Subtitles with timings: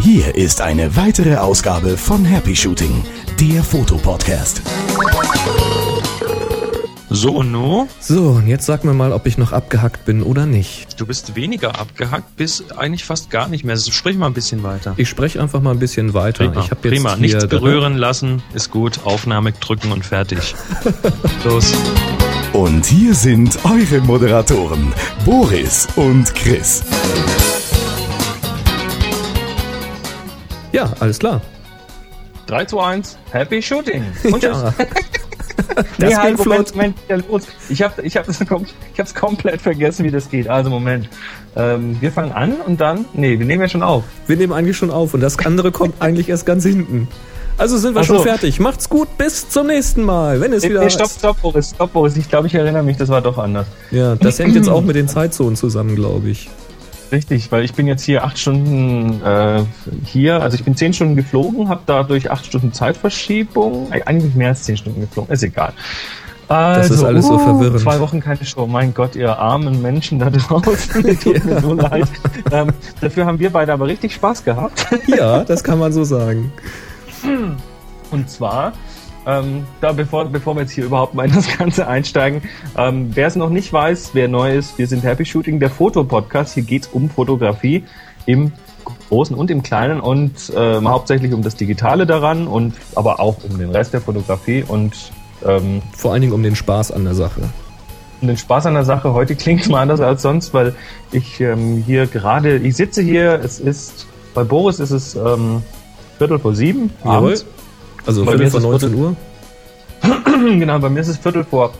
[0.00, 3.04] Hier ist eine weitere Ausgabe von Happy Shooting,
[3.40, 4.62] der Fotopodcast.
[7.10, 7.88] So und no?
[7.98, 11.00] So, und jetzt sag mir mal, ob ich noch abgehackt bin oder nicht.
[11.00, 13.76] Du bist weniger abgehackt, bis eigentlich fast gar nicht mehr.
[13.76, 14.94] Sprich mal ein bisschen weiter.
[14.96, 16.46] Ich spreche einfach mal ein bisschen weiter.
[16.48, 17.14] Prima, ich hab jetzt prima.
[17.14, 19.00] hier nichts berühren lassen, ist gut.
[19.04, 20.54] Aufnahme drücken und fertig.
[21.44, 21.72] Los.
[22.56, 24.90] Und hier sind eure Moderatoren,
[25.26, 26.82] Boris und Chris.
[30.72, 31.42] Ja, alles klar.
[32.46, 34.06] 3 zu 1, Happy Shooting.
[34.32, 34.42] Und.
[34.42, 34.72] Ja.
[35.98, 36.74] Nee, Das halt, Moment.
[36.74, 37.42] Moment, ja, los.
[37.68, 40.48] Ich habe ich hab, ich hab's komplett vergessen, wie das geht.
[40.48, 41.10] Also Moment.
[41.54, 43.04] Ähm, wir fangen an und dann.
[43.12, 44.04] Nee, wir nehmen ja schon auf.
[44.26, 47.08] Wir nehmen eigentlich schon auf und das andere kommt eigentlich erst ganz hinten.
[47.58, 48.22] Also sind wir Ach schon so.
[48.22, 48.60] fertig.
[48.60, 50.40] Macht's gut, bis zum nächsten Mal.
[50.40, 52.16] Wenn es Nee, wieder nee, stopp, stopp, Boris, stopp, Boris.
[52.16, 53.66] Ich glaube, ich erinnere mich, das war doch anders.
[53.90, 56.50] Ja, das hängt jetzt auch mit den Zeitzonen zusammen, glaube ich.
[57.12, 59.62] Richtig, weil ich bin jetzt hier acht Stunden äh,
[60.04, 64.64] hier, also ich bin zehn Stunden geflogen, habe dadurch acht Stunden Zeitverschiebung, eigentlich mehr als
[64.64, 65.72] zehn Stunden geflogen, ist egal.
[66.48, 67.80] Also, ist alles so verwirrend.
[67.80, 72.08] Zwei Wochen keine Show, mein Gott, ihr armen Menschen da draußen, tut mir so leid.
[72.52, 72.68] Ähm,
[73.00, 74.86] dafür haben wir beide aber richtig Spaß gehabt.
[75.06, 76.52] Ja, das kann man so sagen.
[78.10, 78.72] Und zwar,
[79.26, 82.42] ähm, da bevor, bevor wir jetzt hier überhaupt mal in das Ganze einsteigen,
[82.76, 86.54] ähm, wer es noch nicht weiß, wer neu ist, wir sind Happy Shooting, der Fotopodcast.
[86.54, 87.84] Hier geht's um Fotografie
[88.26, 88.52] im
[89.08, 93.58] Großen und im Kleinen und ähm, hauptsächlich um das Digitale daran und aber auch um
[93.58, 95.10] den Rest der Fotografie und
[95.44, 97.42] ähm, Vor allen Dingen um den Spaß an der Sache.
[98.22, 99.12] um den Spaß an der Sache.
[99.12, 100.74] Heute klingt es mal anders als sonst, weil
[101.10, 105.62] ich ähm, hier gerade, ich sitze hier, es ist, bei Boris ist es ähm,
[106.18, 107.16] Viertel vor sieben Jawohl.
[107.16, 107.46] abends.
[108.04, 109.16] Also Bei Viertel vor ist es 19 Uhr.
[110.58, 111.72] genau, bei mir ist es Viertel vor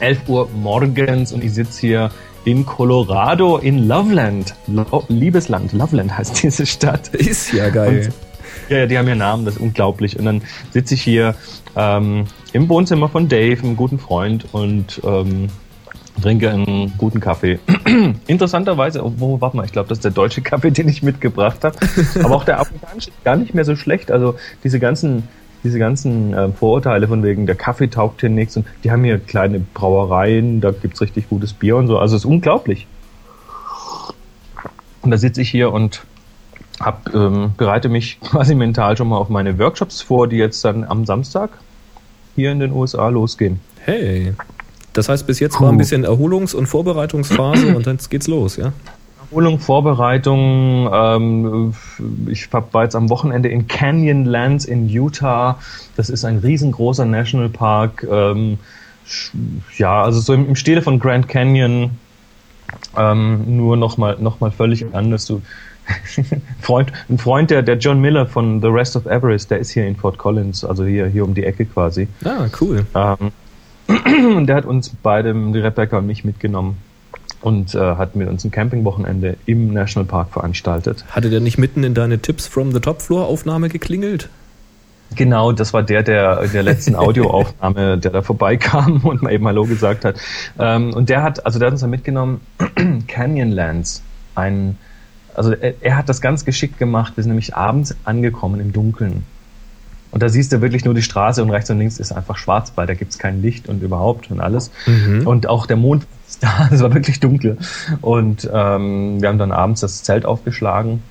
[0.00, 2.10] 11 Uhr morgens und ich sitze hier
[2.44, 4.54] in Colorado in Loveland.
[4.68, 7.08] Lo Liebesland, Loveland heißt diese Stadt.
[7.14, 8.12] Ist ja geil.
[8.68, 10.18] Ja, ja, die haben ja Namen, das ist unglaublich.
[10.18, 10.42] Und dann
[10.72, 11.34] sitze ich hier
[11.76, 15.48] ähm, im Wohnzimmer von Dave, einem guten Freund, und ähm,
[16.22, 17.58] trinke einen guten Kaffee.
[18.26, 21.76] Interessanterweise, wo, warte mal, ich glaube, das ist der deutsche Kaffee, den ich mitgebracht habe.
[22.22, 24.10] Aber auch der afrikanische ist gar nicht mehr so schlecht.
[24.10, 25.24] Also diese ganzen,
[25.64, 28.56] diese ganzen äh, Vorurteile von wegen, der Kaffee taugt hier nichts.
[28.56, 31.98] Und die haben hier kleine Brauereien, da gibt's richtig gutes Bier und so.
[31.98, 32.86] Also es ist unglaublich.
[35.02, 36.04] Und da sitze ich hier und
[36.80, 40.84] hab, ähm, bereite mich quasi mental schon mal auf meine Workshops vor, die jetzt dann
[40.84, 41.50] am Samstag
[42.34, 43.60] hier in den USA losgehen.
[43.80, 44.34] Hey.
[44.96, 48.72] Das heißt, bis jetzt war ein bisschen Erholungs- und Vorbereitungsphase und dann geht's los, ja?
[49.30, 50.88] Erholung, Vorbereitung.
[50.90, 51.74] Ähm,
[52.28, 55.58] ich war jetzt am Wochenende in Canyonlands in Utah.
[55.96, 58.06] Das ist ein riesengroßer Nationalpark.
[58.10, 58.58] Ähm,
[59.76, 61.90] ja, also so im, im Stile von Grand Canyon.
[62.96, 65.26] Ähm, nur nochmal noch mal völlig anders.
[65.26, 65.42] Du,
[66.60, 69.86] Freund, ein Freund der, der John Miller von The Rest of Everest, der ist hier
[69.86, 72.08] in Fort Collins, also hier, hier um die Ecke quasi.
[72.24, 72.86] Ah, cool.
[72.94, 73.30] Ähm,
[73.88, 76.78] und der hat uns beide, die Rebecca und mich mitgenommen
[77.40, 81.04] und äh, hat mit uns ein Campingwochenende im Nationalpark veranstaltet.
[81.10, 84.28] Hatte der nicht mitten in deine Tipps from the Top Floor Aufnahme geklingelt?
[85.14, 89.64] Genau, das war der, der der letzten Audioaufnahme, der da vorbeikam und mal eben Hallo
[89.64, 90.16] gesagt hat.
[90.58, 92.40] Ähm, und der hat, also der hat uns da mitgenommen,
[93.06, 94.02] Canyonlands,
[94.34, 94.76] ein,
[95.34, 99.24] also er, er hat das ganz geschickt gemacht, wir sind nämlich abends angekommen im Dunkeln.
[100.16, 102.72] Und da siehst du wirklich nur die Straße und rechts und links ist einfach schwarz,
[102.74, 104.70] weil da gibt's kein Licht und überhaupt und alles.
[105.26, 107.58] Und auch der Mond ist da, es war wirklich dunkel.
[108.00, 111.02] Und ähm, wir haben dann abends das Zelt aufgeschlagen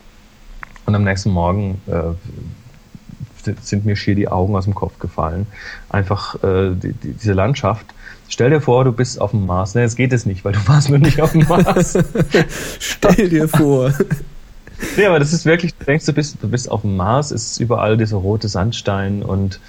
[0.87, 5.45] und am nächsten Morgen äh, sind mir schier die Augen aus dem Kopf gefallen.
[5.87, 7.85] Einfach äh, die, die, diese Landschaft.
[8.27, 9.75] Stell dir vor, du bist auf dem Mars.
[9.75, 11.95] Ne, jetzt geht es nicht, weil du warst noch nicht auf dem Mars.
[12.79, 13.93] Stell dir vor.
[14.97, 17.51] nee, aber das ist wirklich, du denkst, du bist, du bist auf dem Mars, es
[17.51, 19.59] ist überall dieser rote Sandstein und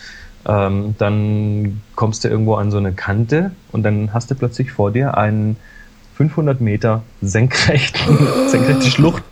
[0.47, 4.93] ähm, dann kommst du irgendwo an so eine Kante und dann hast du plötzlich vor
[4.93, 5.57] dir einen
[6.17, 8.17] 500 Meter senkrechten,
[8.49, 9.23] senkrechte Schlucht.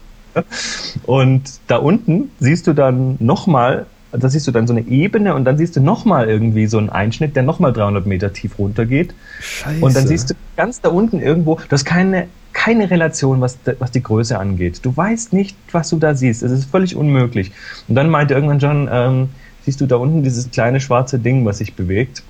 [1.04, 3.86] Und da unten siehst du dann nochmal,
[4.18, 6.90] da siehst du dann so eine Ebene und dann siehst du nochmal irgendwie so einen
[6.90, 9.14] Einschnitt, der nochmal 300 Meter tief runtergeht.
[9.40, 9.84] Scheiße.
[9.84, 13.90] Und dann siehst du ganz da unten irgendwo, du hast keine, keine Relation, was, was
[13.90, 14.80] die Größe angeht.
[14.82, 16.42] Du weißt nicht, was du da siehst.
[16.42, 17.52] Es ist völlig unmöglich.
[17.88, 19.28] Und dann meinte irgendwann John, ähm,
[19.64, 22.22] siehst du da unten dieses kleine schwarze Ding, was sich bewegt.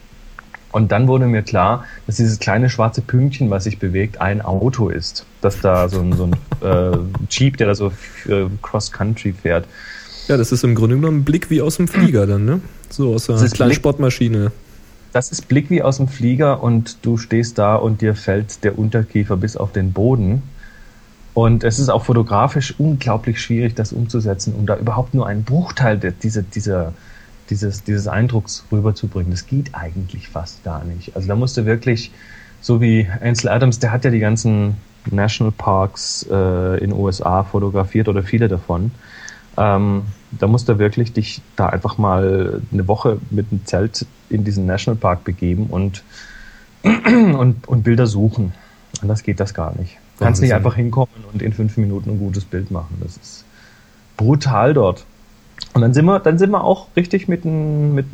[0.72, 4.88] Und dann wurde mir klar, dass dieses kleine schwarze Pünktchen, was sich bewegt, ein Auto
[4.88, 5.24] ist.
[5.40, 6.32] Dass da so ein, so ein
[6.68, 6.98] äh,
[7.30, 7.92] Jeep, der da so
[8.28, 9.66] äh, Cross-Country fährt.
[10.28, 12.60] Ja, das ist im Grunde genommen ein Blick wie aus dem Flieger dann, ne?
[12.88, 14.52] So aus einer kleinen Blick- Sportmaschine.
[15.12, 18.78] Das ist Blick wie aus dem Flieger und du stehst da und dir fällt der
[18.78, 20.42] Unterkiefer bis auf den Boden.
[21.34, 25.98] Und es ist auch fotografisch unglaublich schwierig, das umzusetzen, um da überhaupt nur einen Bruchteil
[25.98, 26.94] der, dieser, dieser,
[27.50, 29.30] dieses, dieses Eindrucks rüberzubringen.
[29.30, 31.14] Das geht eigentlich fast gar nicht.
[31.14, 32.10] Also da musst du wirklich,
[32.60, 34.76] so wie Ansel Adams, der hat ja die ganzen
[35.10, 38.90] National Parks äh, in den USA fotografiert oder viele davon.
[39.56, 40.02] Ähm,
[40.32, 44.66] da musst du wirklich dich da einfach mal eine Woche mit einem Zelt in diesen
[44.66, 46.02] Nationalpark begeben und,
[46.82, 48.52] und, und Bilder suchen.
[49.00, 49.98] Anders geht das gar nicht.
[50.18, 52.96] Du kannst nicht einfach hinkommen und in fünf Minuten ein gutes Bild machen.
[53.00, 53.44] Das ist
[54.16, 55.04] brutal dort.
[55.72, 58.06] Und dann sind wir, dann sind wir auch richtig mit einem mit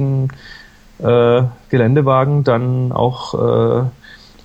[0.98, 3.84] äh, Geländewagen dann auch äh,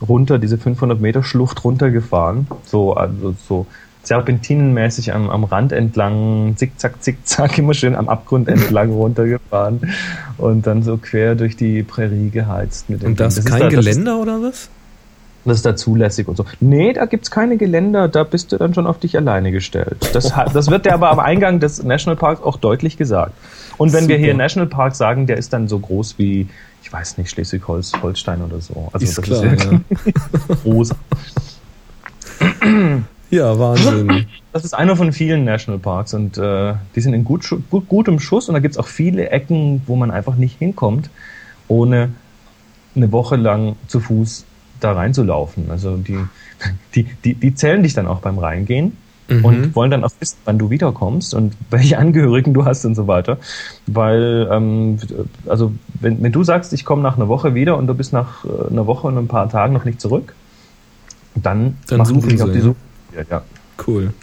[0.05, 2.47] runter, diese 500 Meter Schlucht runtergefahren.
[2.65, 3.67] So, also so
[4.07, 9.93] serpentinenmäßig am, am Rand entlang, zickzack, zickzack, immer schön am Abgrund entlang runtergefahren
[10.37, 12.89] und dann so quer durch die Prärie geheizt.
[12.89, 14.69] Mit dem und das, das kein da, Geländer das ist, oder was?
[15.45, 16.45] Das ist da zulässig und so.
[16.59, 20.09] Nee, da gibt's keine Geländer, da bist du dann schon auf dich alleine gestellt.
[20.13, 23.33] Das, das wird dir aber am Eingang des Nationalparks auch deutlich gesagt.
[23.77, 24.15] Und wenn Super.
[24.15, 26.47] wir hier Nationalpark sagen, der ist dann so groß wie,
[26.81, 28.89] ich weiß nicht, Schleswig-Holstein oder so.
[28.91, 29.81] Also ist das klar, ist ja.
[30.63, 30.95] groß.
[33.35, 34.27] Ja, Wahnsinn.
[34.53, 38.47] Das ist einer von vielen Nationalparks und äh, die sind in gut, gut, gutem Schuss
[38.47, 41.09] und da gibt es auch viele Ecken, wo man einfach nicht hinkommt,
[41.67, 42.11] ohne
[42.95, 44.45] eine Woche lang zu Fuß
[44.79, 45.69] da reinzulaufen.
[45.69, 46.19] Also die,
[46.95, 48.95] die, die, die zählen dich dann auch beim Reingehen
[49.27, 49.43] mhm.
[49.43, 53.07] und wollen dann auch wissen, wann du wiederkommst und welche Angehörigen du hast und so
[53.07, 53.37] weiter.
[53.87, 54.99] Weil, ähm,
[55.47, 58.45] also wenn, wenn du sagst, ich komme nach einer Woche wieder und du bist nach
[58.45, 60.33] äh, einer Woche und ein paar Tagen noch nicht zurück,
[61.35, 62.77] dann, dann machen sie dich auf die Suche
[63.29, 63.43] ja.
[63.85, 64.13] Cool.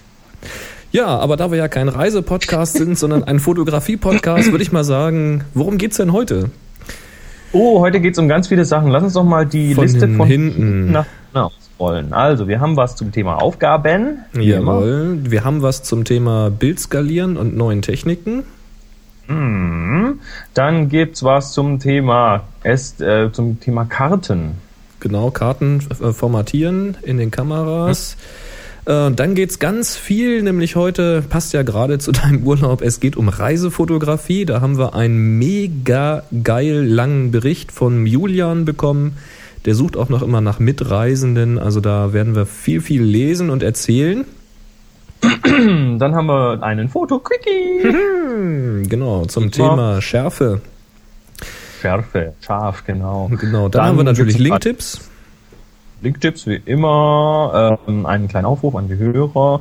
[0.90, 5.44] Ja, aber da wir ja kein Reisepodcast sind, sondern ein Fotografie-Podcast, würde ich mal sagen,
[5.54, 6.50] worum geht's denn heute?
[7.52, 8.88] Oh, heute geht's um ganz viele Sachen.
[8.88, 11.06] Lass uns doch mal die von Liste von hinten nach
[11.82, 12.12] ausrollen.
[12.12, 14.24] Also, wir haben was zum Thema Aufgaben.
[14.34, 15.18] Jawohl.
[15.22, 18.44] Wir haben was zum Thema Bildskalieren und neuen Techniken.
[19.28, 20.20] Mhm.
[20.54, 24.52] Dann gibt's was zum Thema, es, äh, zum Thema Karten.
[25.00, 28.16] Genau, Karten äh, formatieren in den Kameras.
[28.16, 28.51] Mhm.
[28.84, 32.82] Äh, dann geht's ganz viel, nämlich heute passt ja gerade zu deinem Urlaub.
[32.82, 34.44] Es geht um Reisefotografie.
[34.44, 39.16] Da haben wir einen mega geil langen Bericht von Julian bekommen.
[39.64, 41.58] Der sucht auch noch immer nach Mitreisenden.
[41.58, 44.24] Also da werden wir viel, viel lesen und erzählen.
[45.22, 48.82] Dann haben wir einen Foto-Quickie.
[48.88, 50.60] genau, zum Thema Schärfe.
[51.80, 53.28] Schärfe, scharf, genau.
[53.40, 55.11] Genau, dann, dann haben wir natürlich Linktipps.
[56.02, 59.60] Linktipps wie immer, ähm, einen kleinen Aufruf an die Hörer.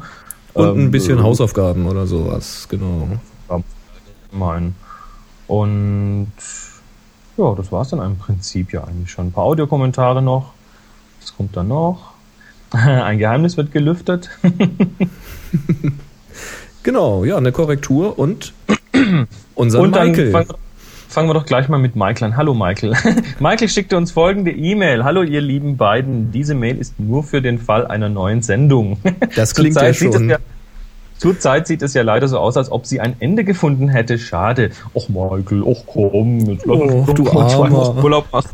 [0.54, 3.08] Und ein ähm, bisschen äh, Hausaufgaben oder sowas, genau.
[4.32, 4.76] Mein.
[5.48, 6.32] Und
[7.38, 9.28] ja, das war es dann im Prinzip ja eigentlich schon.
[9.28, 10.54] Ein paar Audiokommentare noch.
[11.20, 12.12] Was kommt dann noch?
[12.72, 14.30] Ein Geheimnis wird gelüftet.
[16.84, 18.54] genau, ja, eine Korrektur und
[19.56, 20.32] unser Michael.
[20.32, 20.46] Dann,
[21.12, 22.38] fangen wir doch gleich mal mit Michael an.
[22.38, 22.96] Hallo Michael.
[23.40, 25.04] Michael schickte uns folgende E-Mail.
[25.04, 26.32] Hallo ihr lieben beiden.
[26.32, 28.98] Diese Mail ist nur für den Fall einer neuen Sendung.
[29.36, 30.36] Das klingt ja schon.
[31.18, 34.18] Zurzeit sieht es ja leider so aus, als ob sie ein Ende gefunden hätte.
[34.18, 34.72] Schade.
[34.94, 38.04] Och Michael, och komm, jetzt lass oh, du armer.
[38.04, 38.50] Urlaub machen.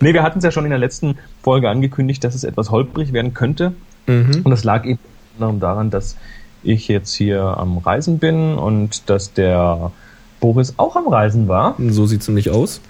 [0.00, 3.12] Nee, wir hatten es ja schon in der letzten Folge angekündigt, dass es etwas holprig
[3.12, 3.72] werden könnte.
[4.06, 4.42] Mhm.
[4.44, 4.98] Und das lag eben
[5.38, 6.16] daran, dass
[6.62, 9.92] ich jetzt hier am Reisen bin und dass der
[10.42, 11.76] Boris auch am Reisen war.
[11.78, 12.82] So sieht es nämlich aus.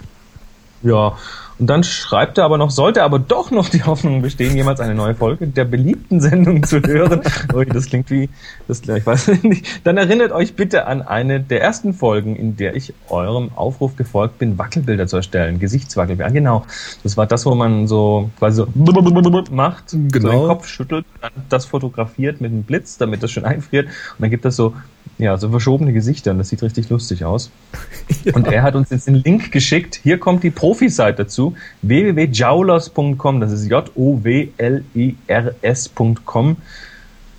[0.81, 1.13] Ja,
[1.59, 4.95] und dann schreibt er aber noch, sollte aber doch noch die Hoffnung bestehen, jemals eine
[4.95, 7.21] neue Folge der beliebten Sendung zu hören.
[7.53, 8.29] oh, das klingt wie,
[8.67, 9.85] das, ich weiß nicht.
[9.85, 14.39] Dann erinnert euch bitte an eine der ersten Folgen, in der ich eurem Aufruf gefolgt
[14.39, 16.31] bin, Wackelbilder zu erstellen, Gesichtswackelbilder.
[16.31, 16.65] Genau.
[17.03, 20.09] Das war das, wo man so quasi so macht, genau.
[20.11, 23.85] so den Kopf schüttelt, dann das fotografiert mit einem Blitz, damit das schön einfriert.
[23.85, 24.73] Und dann gibt es so
[25.17, 27.51] ja, so verschobene Gesichter und das sieht richtig lustig aus.
[28.23, 28.33] ja.
[28.35, 29.99] Und er hat uns jetzt den Link geschickt.
[30.03, 31.55] Hier kommt die Profi-Seite dazu.
[31.81, 33.39] www.jaulers.com.
[33.39, 34.57] Das ist J-O-W-L-E-R-S.com.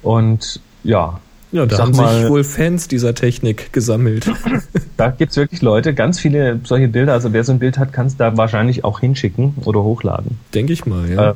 [0.03, 1.21] Und ja.
[1.53, 4.29] Ja, da haben mal, sich wohl Fans dieser Technik gesammelt.
[4.97, 7.13] da gibt's wirklich Leute, ganz viele solche Bilder.
[7.13, 10.39] Also wer so ein Bild hat, kann es da wahrscheinlich auch hinschicken oder hochladen.
[10.53, 11.31] Denke ich mal, ja.
[11.31, 11.35] Äh,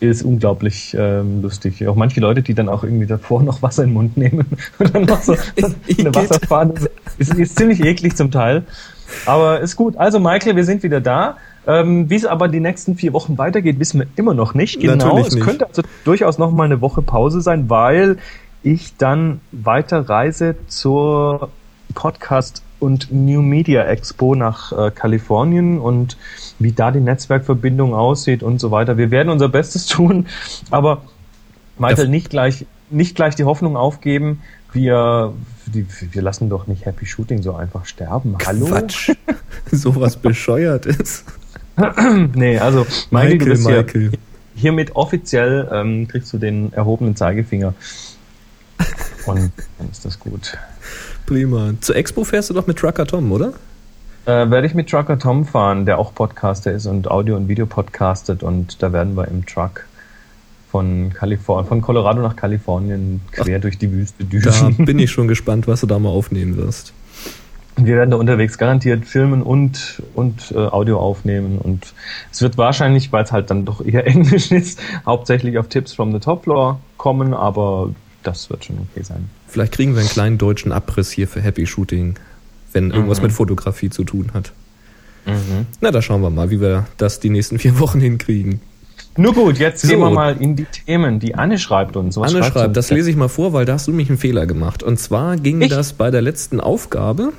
[0.00, 1.86] ist unglaublich ähm, lustig.
[1.86, 4.46] Auch manche Leute, die dann auch irgendwie davor noch Wasser in den Mund nehmen
[4.78, 5.34] und dann noch so
[5.98, 6.74] eine Wasserfahne.
[7.18, 8.64] Ist, ist ziemlich eklig zum Teil.
[9.24, 9.96] Aber ist gut.
[9.96, 11.36] Also Michael, wir sind wieder da.
[11.66, 14.80] Ähm, Wie es aber die nächsten vier Wochen weitergeht, wissen wir immer noch nicht.
[14.80, 14.94] Genau.
[14.94, 15.44] Natürlich es nicht.
[15.44, 18.18] könnte also durchaus noch mal eine Woche Pause sein, weil
[18.62, 21.50] ich dann weiter reise zur
[21.94, 26.16] Podcast und New Media Expo nach äh, Kalifornien und
[26.58, 28.98] wie da die Netzwerkverbindung aussieht und so weiter.
[28.98, 30.26] Wir werden unser Bestes tun,
[30.70, 31.02] aber
[31.78, 34.42] Michael, nicht gleich, nicht gleich die Hoffnung aufgeben.
[34.72, 35.32] Wir,
[35.66, 38.36] die, wir lassen doch nicht Happy Shooting so einfach sterben.
[38.44, 38.66] Hallo?
[38.66, 39.12] Quatsch.
[39.70, 41.24] Sowas bescheuert ist.
[42.34, 44.10] nee, also Michael, du Michael, hier, Michael.
[44.54, 47.74] hiermit offiziell ähm, kriegst du den erhobenen Zeigefinger.
[49.26, 50.56] Und dann ist das gut.
[51.26, 51.74] Prima.
[51.80, 53.52] Zur Expo fährst du doch mit Trucker Tom, oder?
[54.26, 57.66] Äh, werde ich mit Trucker Tom fahren, der auch Podcaster ist und Audio- und Video
[57.66, 59.86] podcastet und da werden wir im Truck
[60.70, 64.76] von Kalifornien, von Colorado nach Kalifornien quer durch die Wüste Da düsen.
[64.84, 66.92] bin ich schon gespannt, was du da mal aufnehmen wirst.
[67.76, 71.92] Wir werden da unterwegs garantiert filmen und, und äh, Audio aufnehmen und
[72.32, 76.12] es wird wahrscheinlich, weil es halt dann doch eher Englisch ist, hauptsächlich auf Tipps from
[76.12, 77.90] the Top Floor kommen, aber
[78.22, 79.28] das wird schon okay sein.
[79.48, 82.14] Vielleicht kriegen wir einen kleinen deutschen Abriss hier für Happy Shooting,
[82.72, 83.24] wenn irgendwas Mhm.
[83.24, 84.52] mit Fotografie zu tun hat.
[85.80, 88.60] Na, da schauen wir mal, wie wir das die nächsten vier Wochen hinkriegen.
[89.16, 89.88] Nur gut, jetzt So.
[89.88, 91.18] gehen wir mal in die Themen.
[91.20, 92.16] Die Anne schreibt uns.
[92.16, 94.18] Was Anne schreibt schreibt, das lese ich mal vor, weil da hast du nämlich einen
[94.18, 94.82] Fehler gemacht.
[94.82, 95.70] Und zwar ging Ich?
[95.70, 97.32] das bei der letzten Aufgabe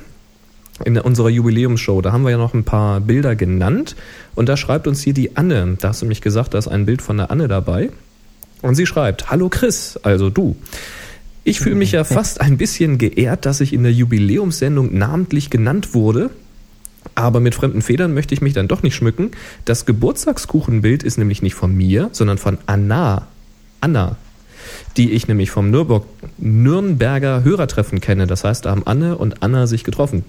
[0.84, 2.02] in unserer Jubiläumsshow.
[2.02, 3.94] Da haben wir ja noch ein paar Bilder genannt.
[4.34, 5.76] Und da schreibt uns hier die Anne.
[5.80, 7.90] Da hast du nämlich gesagt, da ist ein Bild von der Anne dabei.
[8.60, 10.56] Und sie schreibt, Hallo Chris, also du.
[11.48, 15.94] Ich fühle mich ja fast ein bisschen geehrt, dass ich in der Jubiläumssendung namentlich genannt
[15.94, 16.28] wurde.
[17.14, 19.30] Aber mit fremden Federn möchte ich mich dann doch nicht schmücken.
[19.64, 23.28] Das Geburtstagskuchenbild ist nämlich nicht von mir, sondern von Anna.
[23.80, 24.16] Anna.
[24.98, 26.04] Die ich nämlich vom Nürburg
[26.36, 28.26] Nürnberger Hörertreffen kenne.
[28.26, 30.26] Das heißt, da haben Anne und Anna sich getroffen.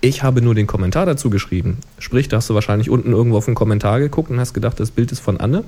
[0.00, 1.76] Ich habe nur den Kommentar dazu geschrieben.
[1.98, 4.90] Sprich, da hast du wahrscheinlich unten irgendwo auf den Kommentar geguckt und hast gedacht, das
[4.90, 5.64] Bild ist von Anne.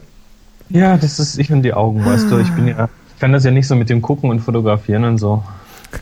[0.71, 2.38] Ja, das ist ich und die Augen, weißt du.
[2.38, 5.42] Ich bin ja, kann das ja nicht so mit dem Gucken und Fotografieren und so.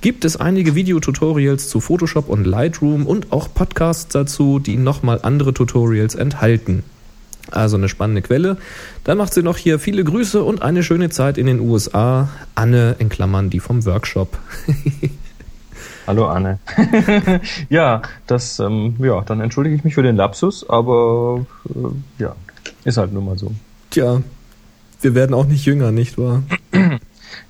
[0.00, 5.54] gibt es einige Videotutorials zu Photoshop und Lightroom und auch Podcasts dazu, die nochmal andere
[5.54, 6.84] Tutorials enthalten.
[7.50, 8.56] Also eine spannende Quelle.
[9.04, 12.28] Dann macht sie noch hier viele Grüße und eine schöne Zeit in den USA.
[12.54, 14.38] Anne in Klammern, die vom Workshop.
[16.06, 16.58] Hallo Anne.
[17.68, 22.34] ja, das, ähm, ja, dann entschuldige ich mich für den Lapsus, aber äh, ja,
[22.84, 23.52] ist halt nun mal so.
[23.90, 24.22] Tja,
[25.02, 26.42] wir werden auch nicht jünger, nicht wahr?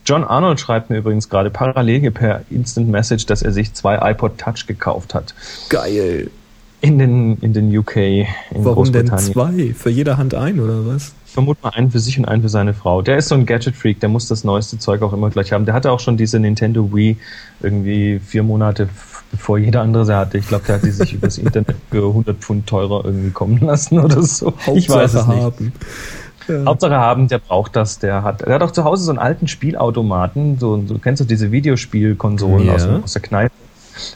[0.05, 4.39] John Arnold schreibt mir übrigens gerade parallel per Instant Message, dass er sich zwei iPod
[4.39, 5.35] Touch gekauft hat.
[5.69, 6.31] Geil.
[6.81, 9.75] In den, in den UK, in Warum denn zwei?
[9.75, 11.13] Für jede Hand ein oder was?
[11.27, 13.03] Ich vermute mal einen für sich und einen für seine Frau.
[13.03, 15.65] Der ist so ein Gadget-Freak, der muss das neueste Zeug auch immer gleich haben.
[15.65, 17.17] Der hatte auch schon diese Nintendo Wii
[17.61, 18.89] irgendwie vier Monate
[19.31, 20.39] bevor jeder andere sie hatte.
[20.39, 23.99] Ich glaube, der hat die sich übers Internet für 100 Pfund teurer irgendwie kommen lassen
[24.05, 24.55] oder so.
[24.75, 25.41] ich weiß es nicht.
[25.43, 25.73] haben.
[26.49, 26.65] Ja.
[26.65, 29.49] Hauptsache haben, der braucht das, der hat, der hat auch zu Hause so einen alten
[29.49, 32.75] Spielautomaten, so, du kennst doch diese Videospielkonsolen Ja.
[32.75, 33.53] aus, aus der Kneipe,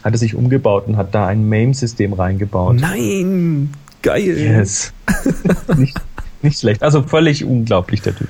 [0.02, 2.76] hat er sich umgebaut und hat da ein MAME-System reingebaut.
[2.80, 3.70] Nein,
[4.02, 4.36] geil.
[4.38, 4.92] Yes.
[5.76, 5.96] nicht,
[6.42, 6.82] nicht schlecht.
[6.82, 8.28] Also völlig unglaublich, der Typ.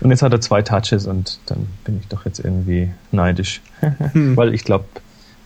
[0.00, 3.62] Und jetzt hat er zwei Touches und dann bin ich doch jetzt irgendwie neidisch.
[4.12, 4.84] Weil ich glaube,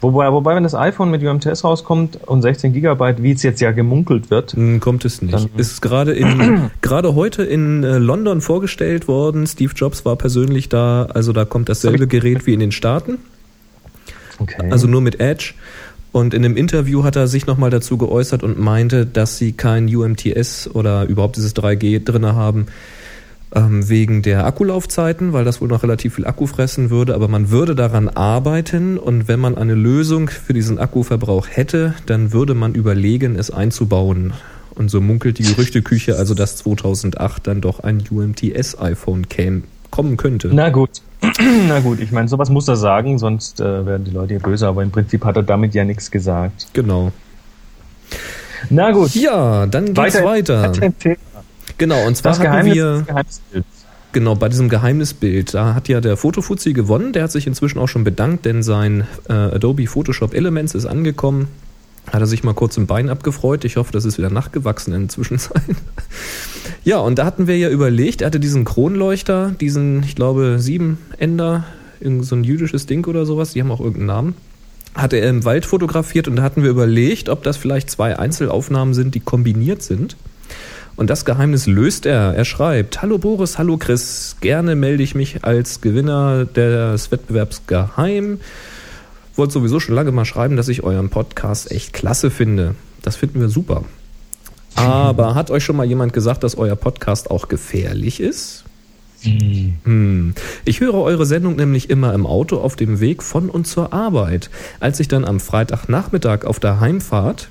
[0.01, 3.71] wobei, wobei, wenn das iPhone mit UMTS rauskommt und 16 Gigabyte, wie es jetzt ja
[3.71, 5.49] gemunkelt wird, Hm, Kommt es nicht.
[5.57, 9.47] Ist gerade in gerade heute in äh, London vorgestellt worden.
[9.47, 11.05] Steve Jobs war persönlich da.
[11.05, 13.19] Also da kommt dasselbe Gerät wie in den Staaten.
[14.41, 14.69] Okay.
[14.71, 15.55] also nur mit Edge.
[16.13, 19.95] Und in einem Interview hat er sich nochmal dazu geäußert und meinte, dass sie kein
[19.95, 22.67] UMTS oder überhaupt dieses 3G drinne haben,
[23.55, 27.15] ähm, wegen der Akkulaufzeiten, weil das wohl noch relativ viel Akku fressen würde.
[27.15, 32.33] Aber man würde daran arbeiten und wenn man eine Lösung für diesen Akkuverbrauch hätte, dann
[32.33, 34.33] würde man überlegen, es einzubauen.
[34.75, 40.51] Und so munkelt die Gerüchteküche, also dass 2008 dann doch ein UMTS-iPhone käme, kommen könnte.
[40.53, 41.03] Na gut.
[41.69, 44.67] Na gut, ich meine, sowas muss er sagen, sonst äh, werden die Leute hier böse,
[44.67, 46.69] aber im Prinzip hat er damit ja nichts gesagt.
[46.73, 47.13] Genau.
[48.69, 49.15] Na gut.
[49.15, 50.73] Ja, dann geht's weiter.
[51.79, 53.65] Genau, und zwar Das hatten Geheimnis wir
[54.13, 57.89] genau bei diesem Geheimnisbild, da hat ja der Fotofuzzi gewonnen, der hat sich inzwischen auch
[57.89, 61.49] schon bedankt, denn sein äh, Adobe Photoshop Elements ist angekommen.
[62.07, 63.65] Hat er sich mal kurz im Bein abgefreut.
[63.65, 65.63] Ich hoffe, das ist wieder nachgewachsen in der Zwischenzeit.
[66.85, 71.65] ja, und da hatten wir ja überlegt, er hatte diesen Kronleuchter, diesen, ich glaube, Siebenender,
[72.01, 74.35] irgend so ein jüdisches Ding oder sowas, die haben auch irgendeinen Namen.
[74.95, 78.95] Hatte er im Wald fotografiert und da hatten wir überlegt, ob das vielleicht zwei Einzelaufnahmen
[78.95, 80.17] sind, die kombiniert sind.
[80.97, 82.35] Und das Geheimnis löst er.
[82.35, 88.41] Er schreibt, Hallo Boris, hallo Chris, gerne melde ich mich als Gewinner des Wettbewerbs geheim.
[89.37, 92.75] Wollte sowieso schon lange mal schreiben, dass ich euren Podcast echt klasse finde.
[93.03, 93.85] Das finden wir super.
[94.75, 98.65] Aber hat euch schon mal jemand gesagt, dass euer Podcast auch gefährlich ist?
[99.23, 100.35] Hm.
[100.65, 104.51] Ich höre eure Sendung nämlich immer im Auto auf dem Weg von und zur Arbeit.
[104.79, 107.49] Als ich dann am Freitagnachmittag auf der Heimfahrt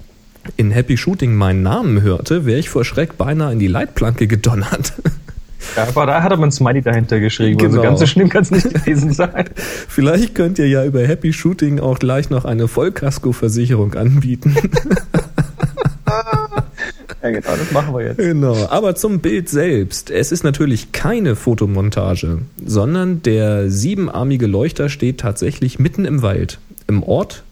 [0.58, 4.94] in Happy Shooting meinen Namen hörte, wäre ich vor Schreck beinahe in die Leitplanke gedonnert.
[5.76, 7.58] Ja, aber da hat er ein Smiley dahinter geschrieben.
[7.58, 7.72] Genau.
[7.72, 9.50] Also ganz so schlimm kann es nicht gewesen sein.
[9.56, 14.56] Vielleicht könnt ihr ja über Happy Shooting auch gleich noch eine Vollkaskoversicherung anbieten.
[17.22, 18.18] Ja, genau, das machen wir jetzt.
[18.18, 20.10] Genau, aber zum Bild selbst.
[20.10, 26.60] Es ist natürlich keine Fotomontage, sondern der siebenarmige Leuchter steht tatsächlich mitten im Wald.
[26.88, 27.44] Im Ort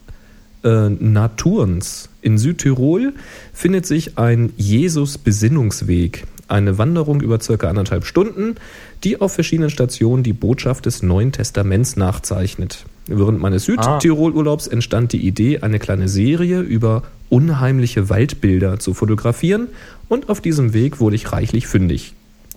[0.63, 3.13] äh, Naturns in Südtirol
[3.53, 6.25] findet sich ein Jesus-Besinnungsweg.
[6.47, 8.55] Eine Wanderung über circa anderthalb Stunden,
[9.03, 12.85] die auf verschiedenen Stationen die Botschaft des Neuen Testaments nachzeichnet.
[13.07, 19.67] Während meines Südtirol-Urlaubs entstand die Idee, eine kleine Serie über unheimliche Waldbilder zu fotografieren
[20.09, 22.13] und auf diesem Weg wurde ich reichlich fündig.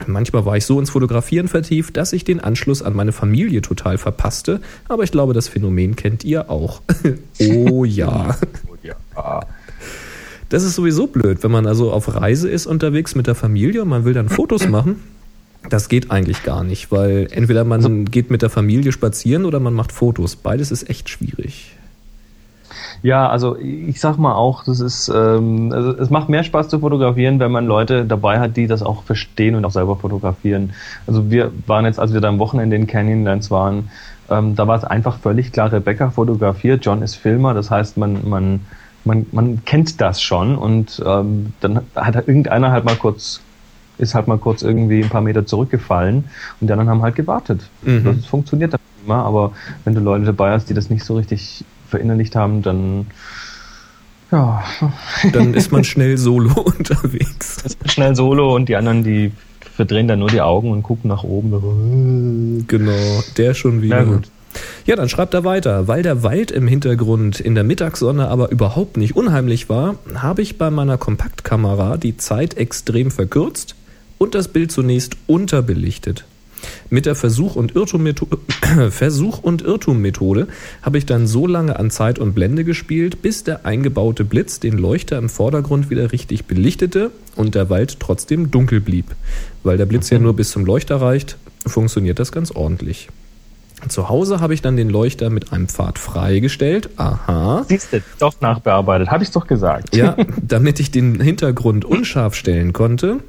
[0.06, 3.98] Manchmal war ich so ins Fotografieren vertieft, dass ich den Anschluss an meine Familie total
[3.98, 6.80] verpasste, aber ich glaube, das Phänomen kennt ihr auch.
[7.40, 8.36] oh ja.
[8.82, 9.40] Ja.
[10.50, 13.88] Das ist sowieso blöd, wenn man also auf Reise ist unterwegs mit der Familie und
[13.88, 14.96] man will dann Fotos machen.
[15.68, 19.74] Das geht eigentlich gar nicht, weil entweder man geht mit der Familie spazieren oder man
[19.74, 20.36] macht Fotos.
[20.36, 21.76] Beides ist echt schwierig.
[23.02, 26.80] Ja, also ich sag mal auch, das ist, ähm, also es macht mehr Spaß zu
[26.80, 30.72] fotografieren, wenn man Leute dabei hat, die das auch verstehen und auch selber fotografieren.
[31.06, 33.90] Also wir waren jetzt, als wir da am Wochenende in Canyonlands waren,
[34.28, 38.28] ähm, da war es einfach völlig klar, Rebecca fotografiert, John ist Filmer, das heißt, man,
[38.28, 38.60] man,
[39.04, 43.40] man, man kennt das schon und ähm, dann hat irgendeiner halt mal kurz
[43.98, 46.24] ist halt mal kurz irgendwie ein paar Meter zurückgefallen
[46.60, 47.60] und die anderen haben halt gewartet.
[47.82, 48.04] Mhm.
[48.04, 49.52] Das funktioniert dann immer, aber
[49.84, 53.06] wenn du Leute dabei hast, die das nicht so richtig verinnerlicht haben, dann
[54.32, 54.62] ja.
[55.32, 57.62] Dann ist man schnell solo unterwegs.
[57.62, 61.24] Ist schnell solo und die anderen, die verdrehen dann nur die Augen und gucken nach
[61.24, 62.64] oben.
[62.66, 64.04] Genau, der schon wieder.
[64.04, 64.30] Na gut.
[64.86, 65.88] Ja, dann schreibt er weiter.
[65.88, 70.58] Weil der Wald im Hintergrund in der Mittagssonne aber überhaupt nicht unheimlich war, habe ich
[70.58, 73.74] bei meiner Kompaktkamera die Zeit extrem verkürzt
[74.18, 76.24] und das Bild zunächst unterbelichtet.
[76.90, 78.38] Mit der Versuch- und Irrtum-Methode
[78.90, 80.48] Versuch und Irrtum-Methode
[80.82, 84.76] habe ich dann so lange an Zeit und Blende gespielt, bis der eingebaute Blitz den
[84.76, 89.06] Leuchter im Vordergrund wieder richtig belichtete und der Wald trotzdem dunkel blieb.
[89.62, 91.36] Weil der Blitz ja nur bis zum Leuchter reicht,
[91.66, 93.08] funktioniert das ganz ordentlich.
[93.88, 96.90] Zu Hause habe ich dann den Leuchter mit einem Pfad freigestellt.
[96.96, 97.64] Aha.
[97.68, 99.96] Siehst du, doch nachbearbeitet, habe ich doch gesagt.
[99.96, 103.20] Ja, damit ich den Hintergrund unscharf stellen konnte,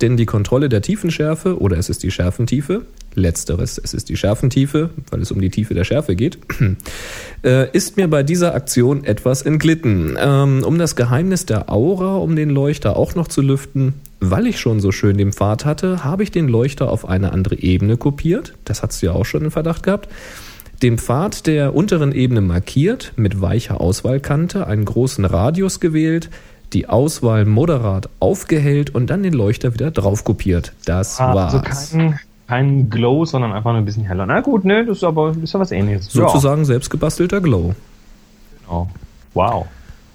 [0.00, 2.82] denn die Kontrolle der Tiefenschärfe oder es ist die Schärfentiefe,
[3.14, 6.38] letzteres, es ist die Schärfentiefe, weil es um die Tiefe der Schärfe geht,
[7.44, 10.16] äh, ist mir bei dieser Aktion etwas entglitten.
[10.18, 14.60] Ähm, um das Geheimnis der Aura um den Leuchter auch noch zu lüften, weil ich
[14.60, 18.54] schon so schön den Pfad hatte, habe ich den Leuchter auf eine andere Ebene kopiert.
[18.64, 20.08] Das hast du ja auch schon in Verdacht gehabt.
[20.82, 26.30] Den Pfad der unteren Ebene markiert, mit weicher Auswahlkante, einen großen Radius gewählt,
[26.72, 30.72] die Auswahl moderat aufgehellt und dann den Leuchter wieder drauf kopiert.
[30.84, 31.54] Das war's.
[31.54, 34.26] Also kein, kein Glow, sondern einfach nur ein bisschen heller.
[34.26, 36.06] Na gut, ne, das ist aber ist ja was ähnliches.
[36.06, 37.68] Sozusagen selbstgebastelter Glow.
[37.68, 37.74] Ja,
[38.66, 38.88] genau.
[39.34, 39.66] Wow.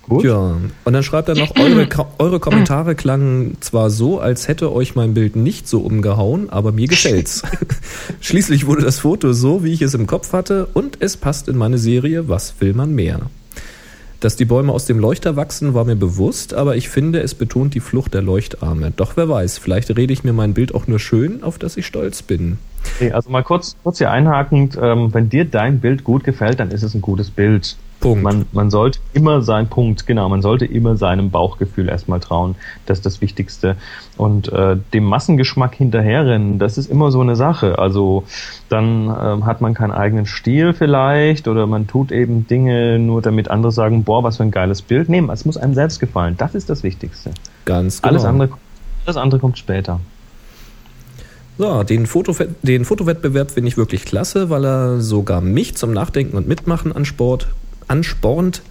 [0.07, 0.23] Gut.
[0.23, 1.87] Ja, und dann schreibt er noch, eure,
[2.19, 6.87] eure Kommentare klangen zwar so, als hätte euch mein Bild nicht so umgehauen, aber mir
[6.87, 7.41] gefällt's.
[8.21, 11.57] Schließlich wurde das Foto so, wie ich es im Kopf hatte, und es passt in
[11.57, 13.21] meine Serie Was will man mehr?
[14.19, 17.73] Dass die Bäume aus dem Leuchter wachsen, war mir bewusst, aber ich finde, es betont
[17.73, 18.91] die Flucht der Leuchtarme.
[18.95, 21.85] Doch wer weiß, vielleicht rede ich mir mein Bild auch nur schön, auf das ich
[21.85, 22.57] stolz bin.
[22.95, 26.71] Okay, also mal kurz, kurz hier einhakend, ähm, wenn dir dein Bild gut gefällt, dann
[26.71, 27.75] ist es ein gutes Bild.
[28.05, 28.23] Punkt.
[28.23, 32.55] Man, man sollte immer sein Punkt, genau, man sollte immer seinem Bauchgefühl erstmal trauen.
[32.85, 33.77] Das ist das Wichtigste.
[34.15, 37.79] Und äh, dem Massengeschmack hinterherrennen, das ist immer so eine Sache.
[37.79, 38.23] Also
[38.69, 43.49] dann ähm, hat man keinen eigenen Stil vielleicht oder man tut eben Dinge nur damit
[43.49, 45.09] andere sagen, boah, was für ein geiles Bild.
[45.09, 46.35] Nee, es muss einem selbst gefallen.
[46.37, 47.31] Das ist das Wichtigste.
[47.65, 48.13] Ganz genau.
[48.13, 48.49] Alles andere,
[49.05, 49.99] alles andere kommt später.
[51.57, 56.35] So, den, Foto, den Fotowettbewerb finde ich wirklich klasse, weil er sogar mich zum Nachdenken
[56.35, 57.47] und Mitmachen ansport,
[57.87, 58.61] anspornt.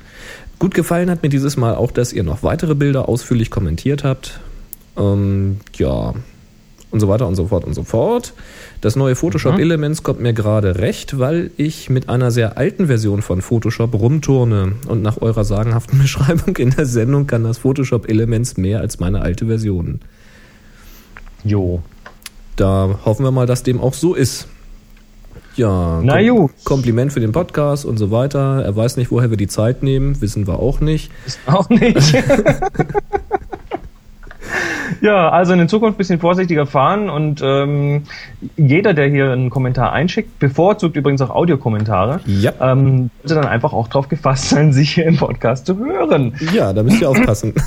[0.58, 4.40] Gut gefallen hat mir dieses Mal auch, dass ihr noch weitere Bilder ausführlich kommentiert habt.
[4.96, 6.14] Ähm, ja,
[6.94, 8.34] und so weiter und so fort und so fort.
[8.80, 9.60] Das neue Photoshop Mhm.
[9.60, 14.74] Elements kommt mir gerade recht, weil ich mit einer sehr alten Version von Photoshop rumturne.
[14.86, 19.22] Und nach eurer sagenhaften Beschreibung in der Sendung kann das Photoshop Elements mehr als meine
[19.22, 20.00] alte Version.
[21.42, 21.82] Jo.
[22.54, 24.46] Da hoffen wir mal, dass dem auch so ist.
[25.56, 26.50] Ja, Na gut.
[26.64, 28.62] Kompliment für den Podcast und so weiter.
[28.64, 31.10] Er weiß nicht, woher wir die Zeit nehmen, wissen wir auch nicht.
[31.26, 32.14] Ist auch nicht.
[35.00, 38.04] Ja, also in Zukunft ein bisschen vorsichtiger fahren und ähm,
[38.56, 42.52] jeder, der hier einen Kommentar einschickt, bevorzugt übrigens auch Audiokommentare, Ja.
[42.60, 46.34] ähm, sollte dann einfach auch drauf gefasst sein, sich hier im Podcast zu hören.
[46.54, 47.54] Ja, da müsst ihr aufpassen.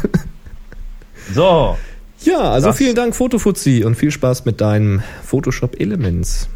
[1.33, 1.75] So,
[2.21, 6.47] Ja, also Das- vielen Dank, Fotofuzzi, und viel Spaß mit deinem Photoshop Elements.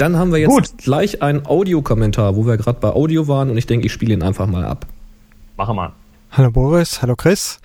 [0.00, 0.78] Dann haben wir jetzt Gut.
[0.78, 4.22] gleich einen Audiokommentar, wo wir gerade bei Audio waren und ich denke, ich spiele ihn
[4.22, 4.86] einfach mal ab.
[5.58, 5.92] machen wir.
[6.30, 7.60] Hallo Boris, hallo Chris.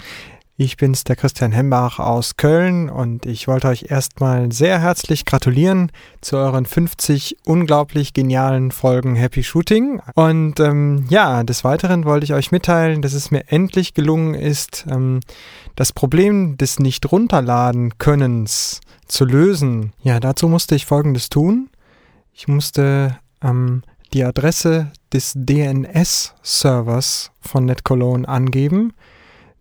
[0.57, 5.93] Ich bin's, der Christian Hembach aus Köln und ich wollte euch erstmal sehr herzlich gratulieren
[6.19, 10.01] zu euren 50 unglaublich genialen Folgen Happy Shooting.
[10.15, 14.85] Und ähm, ja, des Weiteren wollte ich euch mitteilen, dass es mir endlich gelungen ist,
[14.89, 15.21] ähm,
[15.77, 19.93] das Problem des nicht runterladen Könnens zu lösen.
[20.03, 21.69] Ja, dazu musste ich Folgendes tun.
[22.37, 23.81] Ich musste ähm,
[24.13, 28.91] die Adresse des DNS-Servers von NetCologne angeben.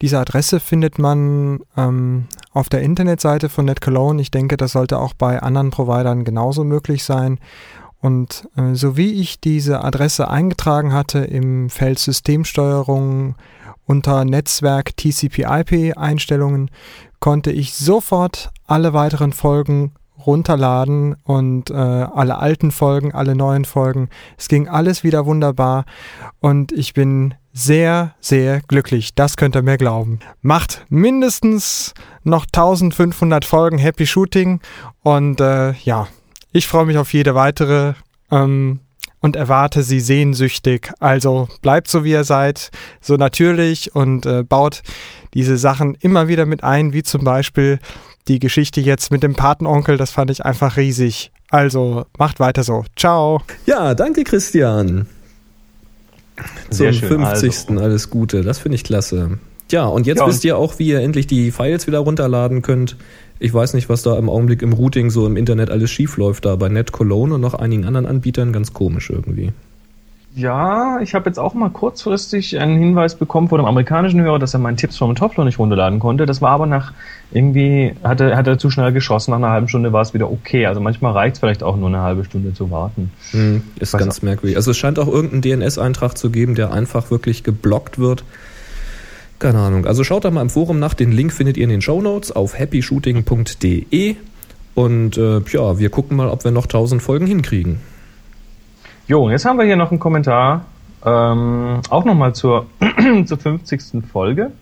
[0.03, 4.21] Diese Adresse findet man ähm, auf der Internetseite von NetCologne.
[4.21, 7.39] Ich denke, das sollte auch bei anderen Providern genauso möglich sein.
[8.01, 13.37] Und äh, so wie ich diese Adresse eingetragen hatte im Feld Systemsteuerung
[13.87, 16.73] unter Netzwerk TCP/IP-Einstellungen,
[17.21, 19.93] konnte ich sofort alle weiteren Folgen
[20.27, 24.09] runterladen und äh, alle alten Folgen, alle neuen Folgen.
[24.37, 25.85] Es ging alles wieder wunderbar
[26.41, 29.15] und ich bin sehr, sehr glücklich.
[29.15, 30.19] Das könnt ihr mir glauben.
[30.43, 34.61] Macht mindestens noch 1500 Folgen Happy Shooting
[35.03, 36.09] und äh, ja,
[36.53, 37.95] ich freue mich auf jede weitere
[38.31, 38.81] ähm,
[39.21, 40.93] und erwarte sie sehnsüchtig.
[41.01, 44.83] Also bleibt so wie ihr seid, so natürlich und äh, baut
[45.35, 47.79] diese Sachen immer wieder mit ein, wie zum Beispiel
[48.29, 51.31] die Geschichte jetzt mit dem Patenonkel, das fand ich einfach riesig.
[51.51, 52.85] Also macht weiter so.
[52.97, 53.42] Ciao.
[53.66, 55.07] Ja, danke Christian.
[56.70, 57.68] Sehr Zum schön, 50.
[57.68, 57.81] also.
[57.81, 59.38] Alles Gute, das finde ich klasse.
[59.70, 62.97] Ja, und jetzt Ja, wisst ihr auch, wie ihr endlich die Files wieder runterladen könnt.
[63.38, 66.44] Ich weiß nicht, was da im Augenblick im Routing so im Internet alles schief läuft,
[66.44, 69.53] da bei NetCologne und noch einigen anderen Anbietern ganz komisch irgendwie.
[70.37, 74.53] Ja, ich habe jetzt auch mal kurzfristig einen Hinweis bekommen von einem amerikanischen Hörer, dass
[74.53, 76.27] er meinen Tipps vom Topfloor nicht runterladen konnte.
[76.27, 76.92] Das war aber nach
[77.33, 80.29] irgendwie, hat er, hat er zu schnell geschossen, nach einer halben Stunde war es wieder
[80.29, 80.66] okay.
[80.66, 83.12] Also manchmal reicht es vielleicht auch nur eine halbe Stunde zu warten.
[83.31, 84.57] Hm, ist ganz merkwürdig.
[84.57, 88.25] Also es scheint auch irgendeinen DNS-Eintrag zu geben, der einfach wirklich geblockt wird.
[89.38, 89.87] Keine Ahnung.
[89.87, 90.94] Also schaut da mal im Forum nach.
[90.94, 94.16] Den Link findet ihr in den Show Notes auf happyshooting.de.
[94.75, 97.79] Und äh, ja, wir gucken mal, ob wir noch 1000 Folgen hinkriegen.
[99.07, 100.64] Jo, und jetzt haben wir hier noch einen Kommentar,
[101.05, 102.67] ähm, auch nochmal zur,
[103.27, 104.03] zur 50.
[104.11, 104.53] Folge.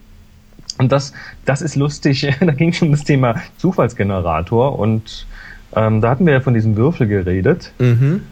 [0.79, 1.13] Und das,
[1.45, 5.27] das ist lustig, da ging es um das Thema Zufallsgenerator und
[5.75, 7.73] ähm, da hatten wir ja von diesem Würfel geredet.
[7.79, 8.23] Mhm.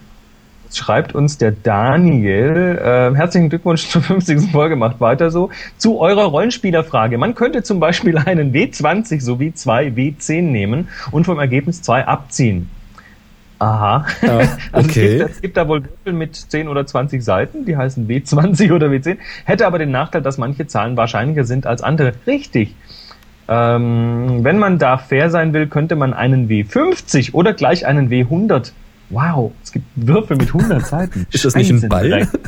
[0.65, 4.51] Jetzt schreibt uns der Daniel, äh, herzlichen Glückwunsch zur 50.
[4.51, 5.51] Folge, macht weiter so.
[5.79, 7.19] Zu eurer Rollenspielerfrage.
[7.19, 12.69] Man könnte zum Beispiel einen W20 sowie zwei W10 nehmen und vom Ergebnis zwei abziehen.
[13.61, 14.07] Aha.
[14.23, 15.19] Ah, Also es, okay.
[15.19, 18.89] gibt, es gibt da wohl Würfel mit 10 oder 20 Seiten, die heißen W20 oder
[18.89, 22.15] W10, hätte aber den Nachteil, dass manche Zahlen wahrscheinlicher sind als andere.
[22.27, 22.75] Richtig.
[23.49, 28.73] Ähm, wenn man da fair sein will, könnte man einen W50 oder gleich einen W100.
[29.11, 31.27] Wow, es gibt Würfel mit 100 Seiten.
[31.31, 32.29] Ist das nicht ein Ball?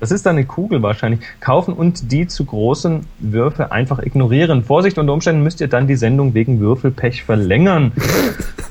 [0.00, 1.20] Das ist dann eine Kugel wahrscheinlich.
[1.40, 4.64] Kaufen und die zu großen Würfe einfach ignorieren.
[4.64, 7.92] Vorsicht, unter Umständen müsst ihr dann die Sendung wegen Würfelpech verlängern.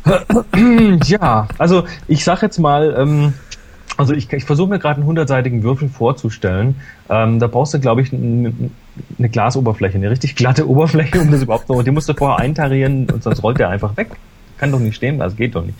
[1.05, 3.33] ja, also ich sag jetzt mal, ähm,
[3.97, 6.75] also ich, ich versuche mir gerade einen hundertseitigen Würfel vorzustellen.
[7.09, 11.69] Ähm, da brauchst du, glaube ich, eine Glasoberfläche, eine richtig glatte Oberfläche, um das überhaupt
[11.69, 11.83] noch.
[11.83, 14.09] Die musst du vorher eintarieren und sonst rollt der einfach weg.
[14.57, 15.77] Kann doch nicht stehen, das geht doch nicht.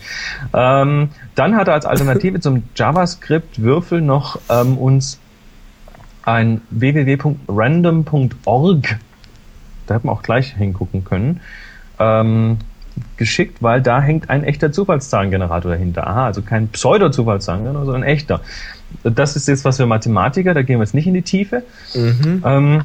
[0.52, 5.18] Ähm, dann hat er als Alternative zum JavaScript-Würfel noch ähm, uns
[6.24, 8.98] ein www.random.org,
[9.86, 11.40] da hätten wir auch gleich hingucken können,
[11.98, 12.58] ähm,
[13.16, 16.06] geschickt, weil da hängt ein echter Zufallszahlengenerator dahinter.
[16.06, 18.40] Aha, also kein Pseudo-Zufallszahlengenerator, sondern ein echter.
[19.02, 21.64] Das ist jetzt was für Mathematiker, da gehen wir jetzt nicht in die Tiefe.
[21.94, 22.42] Mhm.
[22.44, 22.82] Ähm,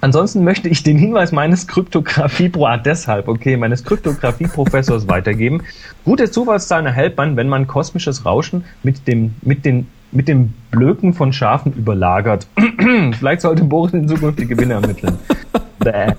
[0.00, 5.62] ansonsten möchte ich den Hinweis meines Kryptographie ah, deshalb, okay, meines Kryptographie-Professors weitergeben.
[6.04, 11.12] Gute Zufallszahlen erhält man, wenn man kosmisches Rauschen mit dem, mit den, mit dem Blöken
[11.14, 12.46] von Schafen überlagert.
[13.18, 15.18] Vielleicht sollte Boris in Zukunft die Gewinne ermitteln.
[15.80, 16.12] Bäh.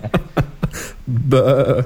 [1.08, 1.84] Bäh.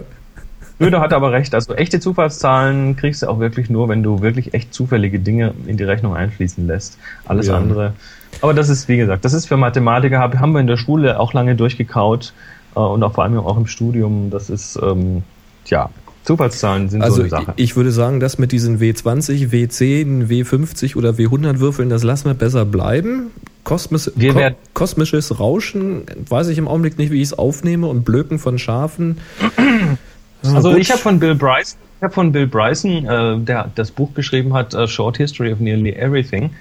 [0.80, 1.54] Röder hat aber recht.
[1.56, 5.78] Also echte Zufallszahlen kriegst du auch wirklich nur, wenn du wirklich echt zufällige Dinge in
[5.78, 6.98] die Rechnung einfließen lässt.
[7.26, 7.58] Alles Ja.
[7.58, 7.94] andere.
[8.42, 11.20] Aber das ist, wie gesagt, das ist für Mathematiker, hab- haben wir in der Schule
[11.20, 12.34] auch lange durchgekaut
[12.76, 14.30] äh, und auch vor allem auch im Studium.
[14.32, 15.24] Das ist, ähm,
[15.64, 15.90] tja,
[16.24, 17.54] Zufallszahlen sind so Also eine Sache.
[17.58, 22.34] ich würde sagen, das mit diesen W20, W10, W50 oder W100 Würfeln, das lassen wir
[22.34, 23.32] besser bleiben.
[23.64, 24.42] Kosmis Wir ko
[24.74, 29.18] kosmisches Rauschen, weiß ich im Augenblick nicht, wie ich es aufnehme und Blöken von Schafen.
[30.44, 30.80] Also gut.
[30.80, 34.54] ich habe von Bill Bryson, ich habe von Bill Bryson, äh, der das Buch geschrieben
[34.54, 36.52] hat, A Short History of Nearly Everything,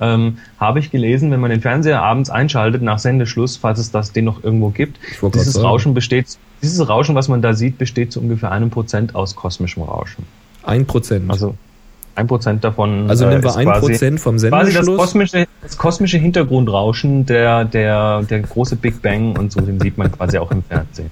[0.00, 4.12] ähm, habe ich gelesen, wenn man den Fernseher abends einschaltet nach Sendeschluss, falls es das
[4.12, 4.98] den noch irgendwo gibt,
[5.34, 5.60] dieses.
[5.60, 9.82] Rauschen besteht, dieses Rauschen, was man da sieht, besteht zu ungefähr einem Prozent aus kosmischem
[9.82, 10.24] Rauschen.
[10.64, 11.30] Ein Prozent.
[11.30, 11.54] Also
[12.16, 13.08] ein Prozent davon.
[13.08, 14.96] Also äh, nehmen wir ist ein Prozent vom Quasi das Sendeschluss.
[14.96, 20.12] kosmische, das kosmische Hintergrundrauschen, der, der, der große Big Bang und so, den sieht man
[20.12, 21.10] quasi auch im Fernsehen.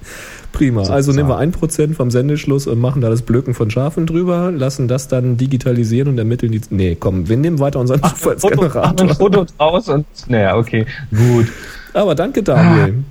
[0.53, 0.81] Prima.
[0.81, 1.17] Also sozusagen.
[1.17, 4.87] nehmen wir ein Prozent vom Sendeschluss und machen da das Blöken von Schafen drüber, lassen
[4.87, 6.61] das dann digitalisieren und ermitteln die.
[6.71, 9.15] Nee, komm, wir nehmen weiter unseren Foto, machen ein Zufallsgenerator.
[9.15, 11.47] Foto draus und, naja, okay, gut.
[11.95, 13.03] Aber danke, Daniel.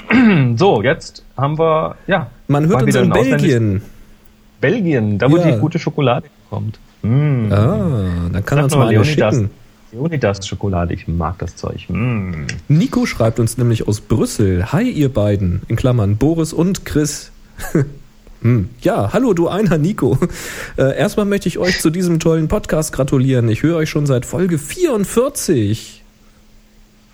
[0.56, 2.28] So, jetzt haben wir, ja.
[2.48, 3.82] Man hört uns in Belgien.
[4.60, 5.50] Belgien, da wo Ja.
[5.52, 6.78] die gute Schokolade kommt.
[7.02, 7.50] Mm.
[7.52, 9.34] Ah, dann kann er uns mal, mal eine Leonidas.
[9.34, 9.50] schicken.
[9.92, 11.86] Leonidas Schokolade, ich mag das Zeug.
[11.88, 12.46] Mm.
[12.68, 14.72] Nico schreibt uns nämlich aus Brüssel.
[14.72, 15.62] Hi, ihr beiden.
[15.68, 17.32] In Klammern Boris und Chris.
[18.42, 18.70] Hm.
[18.80, 20.18] Ja, hallo du einer Nico.
[20.76, 23.48] Äh, erstmal möchte ich euch zu diesem tollen Podcast gratulieren.
[23.48, 26.01] Ich höre euch schon seit Folge 44.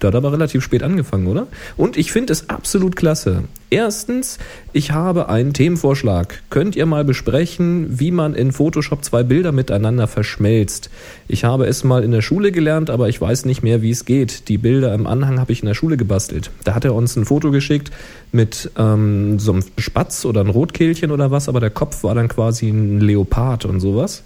[0.00, 1.48] Da hat aber relativ spät angefangen, oder?
[1.76, 3.44] Und ich finde es absolut klasse.
[3.70, 4.38] Erstens,
[4.72, 6.42] ich habe einen Themenvorschlag.
[6.48, 10.88] Könnt ihr mal besprechen, wie man in Photoshop zwei Bilder miteinander verschmelzt?
[11.26, 14.04] Ich habe es mal in der Schule gelernt, aber ich weiß nicht mehr, wie es
[14.04, 14.48] geht.
[14.48, 16.50] Die Bilder im Anhang habe ich in der Schule gebastelt.
[16.64, 17.90] Da hat er uns ein Foto geschickt
[18.32, 22.28] mit ähm, so einem Spatz oder ein Rotkehlchen oder was, aber der Kopf war dann
[22.28, 24.22] quasi ein Leopard und sowas.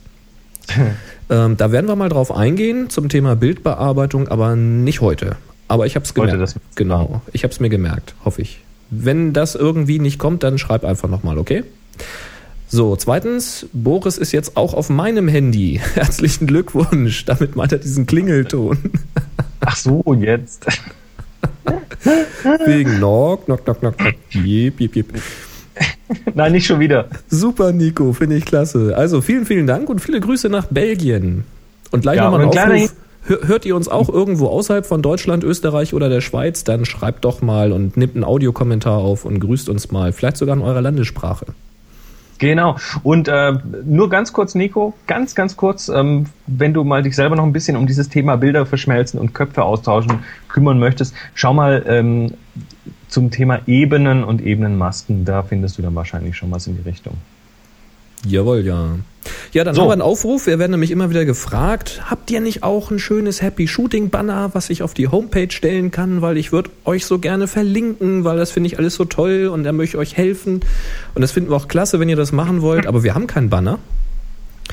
[1.31, 5.37] ähm, da werden wir mal drauf eingehen zum Thema Bildbearbeitung, aber nicht heute.
[5.69, 6.57] Aber ich habe es gemerkt.
[6.75, 8.61] genau, ich habe es mir gemerkt, hoffe ich.
[8.91, 11.65] Wenn das irgendwie nicht kommt, dann schreib einfach nochmal, okay?
[12.69, 15.81] So, zweitens, Boris ist jetzt auch auf meinem Handy.
[15.95, 17.25] Herzlichen Glückwunsch.
[17.27, 18.79] Damit meint er diesen Klingelton.
[19.61, 20.67] Ach so, jetzt.
[22.65, 24.15] Wegen Knock, Knock, Knock, Knock, Knock.
[24.31, 25.07] Jip, jip, jip.
[26.35, 27.09] Nein, nicht schon wieder.
[27.29, 28.95] Super, Nico, finde ich klasse.
[28.97, 31.45] Also vielen, vielen Dank und viele Grüße nach Belgien.
[31.91, 32.95] Und gleich Ja, nochmal ein Aufruf.
[33.25, 37.25] Hör- Hört ihr uns auch irgendwo außerhalb von Deutschland, Österreich oder der Schweiz, dann schreibt
[37.25, 40.13] doch mal und nimmt einen Audiokommentar auf und grüßt uns mal.
[40.13, 41.47] Vielleicht sogar in eurer Landessprache.
[42.39, 42.77] Genau.
[43.05, 43.53] Und äh,
[43.85, 47.53] nur ganz kurz, Nico, ganz, ganz kurz, ähm, wenn du mal dich selber noch ein
[47.53, 52.33] bisschen um dieses Thema Bilder verschmelzen und Köpfe austauschen kümmern möchtest, schau mal ähm,
[53.07, 55.25] zum Thema Ebenen und Ebenenmasken.
[55.25, 57.15] Da findest du dann wahrscheinlich schon was in die Richtung.
[58.27, 58.91] Jawohl, ja.
[59.53, 59.83] Ja, dann So.
[59.83, 60.47] haben wir einen Aufruf.
[60.47, 64.51] Wir werden nämlich immer wieder gefragt, habt ihr nicht auch ein schönes Happy Shooting Banner,
[64.55, 68.37] was ich auf die Homepage stellen kann, weil ich würde euch so gerne verlinken, weil
[68.37, 70.61] das finde ich alles so toll und da möchte ich euch helfen.
[71.15, 73.51] Und das finden wir auch klasse, wenn ihr das machen wollt, aber wir haben keinen
[73.51, 73.79] Banner.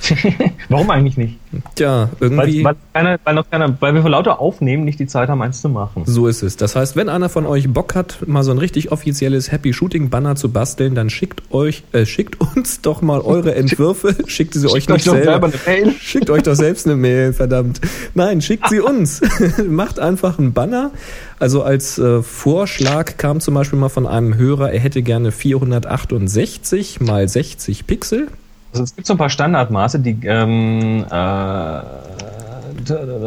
[0.69, 1.37] Warum eigentlich nicht?
[1.75, 2.63] Tja, Weil, irgendwie.
[2.63, 5.61] weil, keiner, weil, noch keiner, weil wir vor lauter Aufnehmen nicht die Zeit haben, eins
[5.61, 6.03] zu machen.
[6.05, 6.57] So ist es.
[6.57, 10.09] Das heißt, wenn einer von euch Bock hat, mal so ein richtig offizielles Happy Shooting
[10.09, 14.67] Banner zu basteln, dann schickt euch, äh, schickt uns doch mal eure Entwürfe, schickt sie
[14.67, 15.49] euch Schickt euch nicht doch selber.
[15.49, 15.91] selber.
[15.99, 17.81] Schickt euch doch selbst eine Mail, verdammt.
[18.13, 19.21] Nein, schickt sie uns.
[19.67, 20.91] Macht einfach einen Banner.
[21.39, 26.99] Also als äh, Vorschlag kam zum Beispiel mal von einem Hörer, er hätte gerne 468
[27.01, 28.27] mal 60 Pixel.
[28.71, 31.81] Also es gibt so ein paar Standardmaße, die ähm, äh,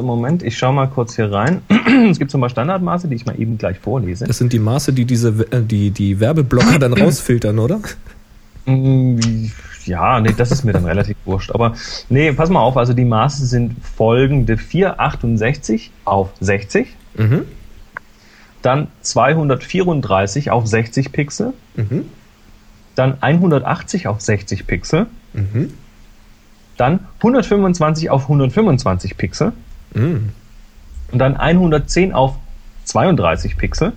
[0.02, 1.62] Moment, ich schau mal kurz hier rein.
[2.10, 4.24] es gibt so ein paar Standardmaße, die ich mal eben gleich vorlese.
[4.26, 7.80] Das sind die Maße, die diese äh, die die Werbeblocker dann rausfiltern, oder?
[8.66, 9.18] Mm,
[9.84, 11.50] Ja, nee, das ist mir dann relativ wurscht.
[11.52, 11.74] Aber
[12.08, 16.86] nee, pass mal auf, also die Maße sind folgende 468 auf 60,
[17.18, 17.42] Mhm.
[18.62, 22.06] dann 234 auf 60 Pixel, Mhm.
[22.94, 25.72] dann 180 auf 60 Pixel, Mhm.
[26.76, 29.52] dann 125 auf 125 Pixel
[29.94, 30.30] Mhm.
[31.12, 32.36] und dann 110 auf
[32.84, 33.92] 32 Pixel.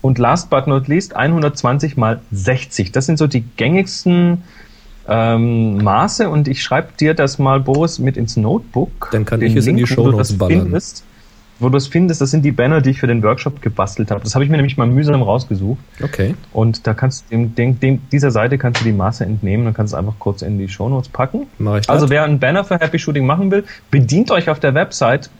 [0.00, 2.92] Und last but not least 120 mal 60.
[2.92, 4.44] Das sind so die gängigsten
[5.08, 9.08] ähm, Maße und ich schreibe dir das mal, Boris, mit ins Notebook.
[9.10, 10.62] Dann kann Den ich es in die das ballern.
[10.62, 11.04] Findest,
[11.58, 14.22] wo du es findest, das sind die Banner, die ich für den Workshop gebastelt habe.
[14.22, 15.80] Das habe ich mir nämlich mal mühsam rausgesucht.
[16.02, 16.34] Okay.
[16.52, 19.74] Und da kannst du dem, dem, dem, dieser Seite kannst du die Maße entnehmen und
[19.74, 21.46] kannst es einfach kurz in die Shownotes packen.
[21.58, 22.10] Mach ich Also das?
[22.10, 25.30] wer einen Banner für Happy Shooting machen will, bedient euch auf der Website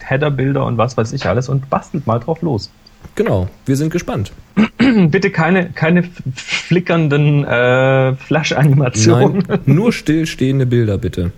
[0.00, 2.70] Headerbilder und was weiß ich alles und bastelt mal drauf los.
[3.14, 4.32] Genau, wir sind gespannt.
[4.78, 9.44] Bitte keine, keine flickernden äh, Flash-Animationen.
[9.66, 11.32] Nur stillstehende Bilder bitte.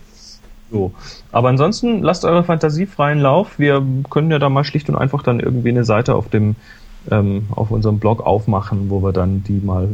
[0.70, 0.92] So.
[1.34, 3.58] Aber ansonsten lasst eure Fantasie freien Lauf.
[3.58, 6.54] Wir können ja da mal schlicht und einfach dann irgendwie eine Seite auf dem
[7.10, 9.88] ähm, auf unserem Blog aufmachen, wo wir dann die mal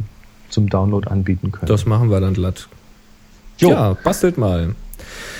[0.50, 1.66] zum Download anbieten können.
[1.66, 2.68] Das machen wir dann glatt.
[3.56, 3.70] Jo.
[3.70, 4.74] Ja, bastelt mal.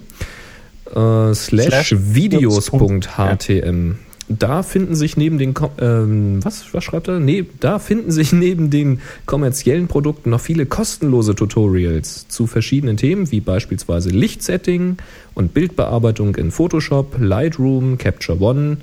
[0.95, 3.97] äh, slash videos.htm.
[4.29, 7.21] Da finden sich neben den ähm, was was schreibt er?
[7.21, 13.31] Nee, da finden sich neben den kommerziellen Produkten noch viele kostenlose Tutorials zu verschiedenen Themen
[13.31, 14.97] wie beispielsweise Lichtsetting
[15.35, 18.79] und Bildbearbeitung in Photoshop, Lightroom, Capture One.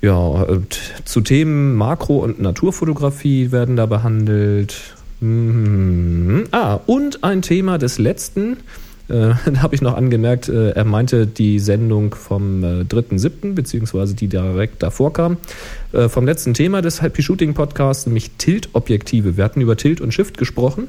[0.00, 0.46] Ja,
[1.04, 4.94] zu Themen Makro- und Naturfotografie werden da behandelt.
[5.20, 6.44] Mhm.
[6.52, 8.58] Ah, und ein Thema des letzten
[9.08, 14.14] äh, da habe ich noch angemerkt, äh, er meinte die Sendung vom äh, 3.7., beziehungsweise
[14.14, 15.38] die direkt davor kam,
[15.92, 19.36] äh, vom letzten Thema des Happy Shooting Podcasts, nämlich Tilt-Objektive.
[19.36, 20.88] Wir hatten über Tilt und Shift gesprochen.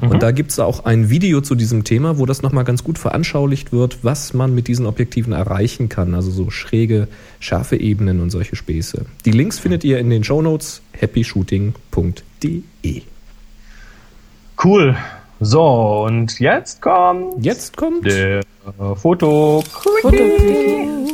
[0.00, 0.10] Mhm.
[0.10, 2.98] Und da gibt es auch ein Video zu diesem Thema, wo das nochmal ganz gut
[2.98, 6.14] veranschaulicht wird, was man mit diesen Objektiven erreichen kann.
[6.14, 7.08] Also so schräge,
[7.40, 9.06] scharfe Ebenen und solche Späße.
[9.24, 13.02] Die Links findet ihr in den Shownotes happyshooting.de.
[14.62, 14.96] Cool.
[15.40, 17.44] So, und jetzt kommt.
[17.44, 18.06] Jetzt kommt.
[18.06, 18.40] Der
[18.94, 19.62] Foto.
[20.00, 21.12] Quickie.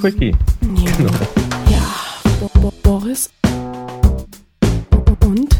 [0.00, 0.36] Quickie.
[0.60, 1.10] Genau.
[1.70, 1.82] Ja,
[2.60, 3.30] Bo Boris.
[5.24, 5.58] Und?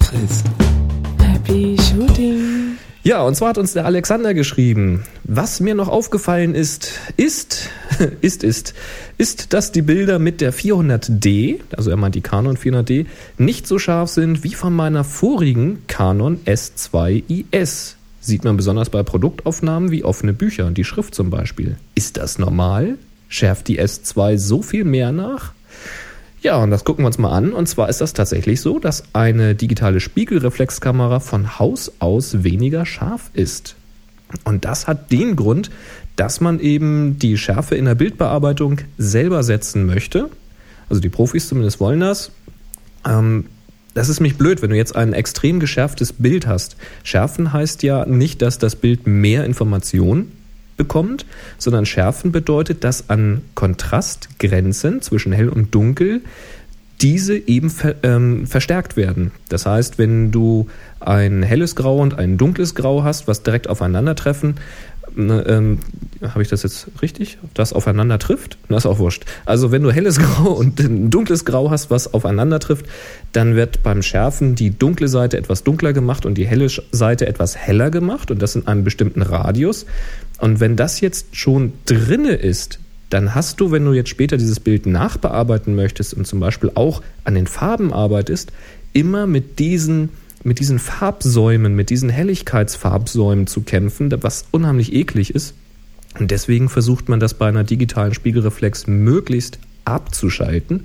[0.00, 0.44] Chris.
[3.02, 7.70] Ja, und zwar hat uns der Alexander geschrieben, was mir noch aufgefallen ist, ist,
[8.20, 8.74] ist, ist,
[9.16, 13.06] ist, dass die Bilder mit der 400D, also er meint die Canon 400D,
[13.38, 17.94] nicht so scharf sind wie von meiner vorigen Canon S2IS.
[18.20, 21.76] Sieht man besonders bei Produktaufnahmen wie offene Bücher, die Schrift zum Beispiel.
[21.94, 22.98] Ist das normal?
[23.30, 25.54] Schärft die S2 so viel mehr nach?
[26.42, 27.52] Ja, und das gucken wir uns mal an.
[27.52, 33.30] Und zwar ist das tatsächlich so, dass eine digitale Spiegelreflexkamera von Haus aus weniger scharf
[33.34, 33.76] ist.
[34.44, 35.70] Und das hat den Grund,
[36.16, 40.30] dass man eben die Schärfe in der Bildbearbeitung selber setzen möchte.
[40.88, 42.30] Also die Profis zumindest wollen das.
[43.06, 43.46] Ähm,
[43.92, 46.76] das ist mich blöd, wenn du jetzt ein extrem geschärftes Bild hast.
[47.02, 50.32] Schärfen heißt ja nicht, dass das Bild mehr Informationen
[50.80, 51.26] bekommt,
[51.58, 56.22] sondern schärfen bedeutet, dass an Kontrastgrenzen zwischen hell und dunkel
[57.02, 59.30] diese eben ver, ähm, verstärkt werden.
[59.50, 60.68] Das heißt, wenn du
[61.00, 64.56] ein helles Grau und ein dunkles Grau hast, was direkt aufeinandertreffen,
[65.16, 65.78] Ne, ähm,
[66.22, 67.38] habe ich das jetzt richtig?
[67.54, 68.58] Das aufeinander trifft?
[68.68, 69.24] Das ist auch wurscht.
[69.44, 72.86] Also wenn du helles Grau und ein dunkles Grau hast, was aufeinander trifft,
[73.32, 77.56] dann wird beim Schärfen die dunkle Seite etwas dunkler gemacht und die helle Seite etwas
[77.56, 79.86] heller gemacht und das in einem bestimmten Radius.
[80.40, 82.78] Und wenn das jetzt schon drinne ist,
[83.10, 87.02] dann hast du, wenn du jetzt später dieses Bild nachbearbeiten möchtest und zum Beispiel auch
[87.24, 88.52] an den Farben arbeitest,
[88.92, 90.10] immer mit diesen
[90.42, 95.54] mit diesen Farbsäumen, mit diesen Helligkeitsfarbsäumen zu kämpfen, was unheimlich eklig ist.
[96.18, 100.84] Und deswegen versucht man das bei einer digitalen Spiegelreflex möglichst abzuschalten.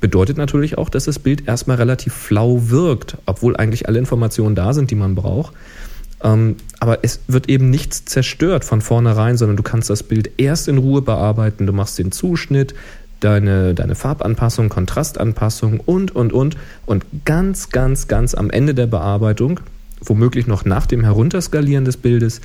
[0.00, 4.72] Bedeutet natürlich auch, dass das Bild erstmal relativ flau wirkt, obwohl eigentlich alle Informationen da
[4.72, 5.54] sind, die man braucht.
[6.22, 10.68] Ähm, aber es wird eben nichts zerstört von vornherein, sondern du kannst das Bild erst
[10.68, 11.66] in Ruhe bearbeiten.
[11.66, 12.74] Du machst den Zuschnitt,
[13.20, 16.56] deine, deine Farbanpassung, Kontrastanpassung und, und, und.
[16.86, 19.60] Und ganz, ganz, ganz am Ende der Bearbeitung,
[20.00, 22.40] womöglich noch nach dem Herunterskalieren des Bildes,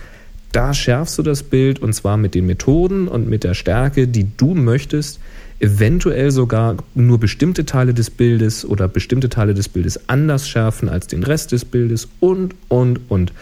[0.51, 4.27] da schärfst du das Bild und zwar mit den Methoden und mit der Stärke, die
[4.37, 5.19] du möchtest,
[5.59, 11.07] eventuell sogar nur bestimmte Teile des Bildes oder bestimmte Teile des Bildes anders schärfen als
[11.07, 13.33] den Rest des Bildes und, und, und.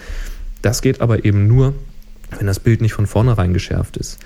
[0.62, 1.76] Das geht aber eben nur,
[2.38, 4.20] wenn das Bild nicht von vornherein geschärft ist.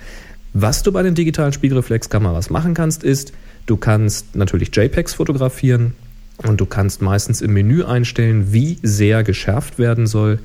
[0.52, 3.32] Was du bei den digitalen Spiegelreflexkameras machen kannst, ist,
[3.66, 5.94] du kannst natürlich JPEGs fotografieren
[6.38, 10.38] und du kannst meistens im Menü einstellen, wie sehr geschärft werden soll.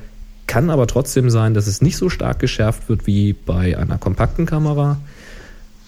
[0.46, 4.46] Kann aber trotzdem sein, dass es nicht so stark geschärft wird wie bei einer kompakten
[4.46, 4.98] Kamera.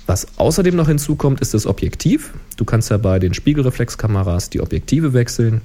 [0.08, 2.32] Was außerdem noch hinzukommt, ist das Objektiv.
[2.56, 5.60] Du kannst ja bei den Spiegelreflexkameras die Objektive wechseln.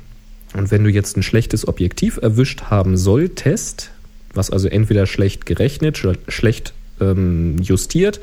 [0.54, 3.92] Und wenn du jetzt ein schlechtes Objektiv erwischt haben solltest,
[4.34, 8.20] was also entweder schlecht gerechnet, schlecht ähm, justiert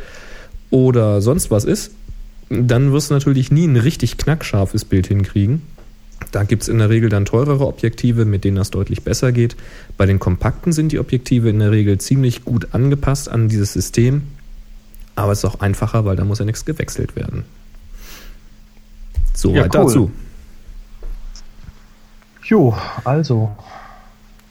[0.69, 1.93] oder sonst was ist,
[2.51, 5.63] dann wirst du natürlich nie ein richtig knackscharfes Bild hinkriegen.
[6.33, 9.57] Da gibt es in der Regel dann teurere Objektive, mit denen das deutlich besser geht.
[9.97, 14.21] Bei den kompakten sind die Objektive in der Regel ziemlich gut angepasst an dieses System.
[15.17, 17.45] Aber es ist auch einfacher, weil da muss ja nichts gewechselt werden.
[19.35, 19.87] Soweit ja, cool.
[19.87, 20.11] dazu.
[22.45, 23.51] Jo, also.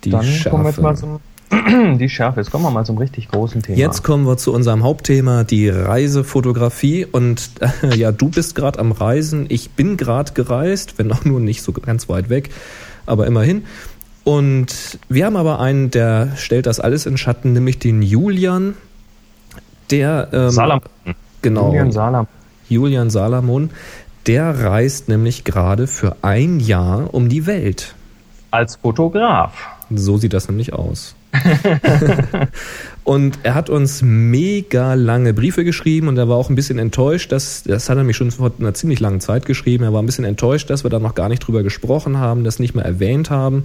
[0.04, 0.50] Die dann Schärfe.
[0.50, 1.20] kommen wir jetzt mal zum
[1.98, 2.40] Die Schärfe.
[2.40, 3.78] Jetzt kommen wir mal zum richtig großen Thema.
[3.78, 7.06] Jetzt kommen wir zu unserem Hauptthema, die Reisefotografie.
[7.06, 9.46] Und äh, ja, du bist gerade am Reisen.
[9.50, 12.50] Ich bin gerade gereist, wenn auch nur nicht so ganz weit weg,
[13.06, 13.64] aber immerhin.
[14.24, 18.76] Und wir haben aber einen, der stellt das alles in Schatten, nämlich den Julian,
[19.92, 20.82] der ähm, Salam.
[21.42, 22.28] genau Julian Salam.
[22.68, 23.72] Julian Salamon,
[24.28, 27.96] der reist nämlich gerade für ein Jahr um die Welt.
[28.52, 29.54] Als Fotograf.
[29.94, 31.16] So sieht das nämlich aus.
[33.04, 37.32] und er hat uns mega lange Briefe geschrieben und er war auch ein bisschen enttäuscht,
[37.32, 40.06] dass, das hat er mich schon vor einer ziemlich langen Zeit geschrieben, er war ein
[40.08, 43.30] bisschen enttäuscht, dass wir da noch gar nicht drüber gesprochen haben, das nicht mehr erwähnt
[43.30, 43.64] haben.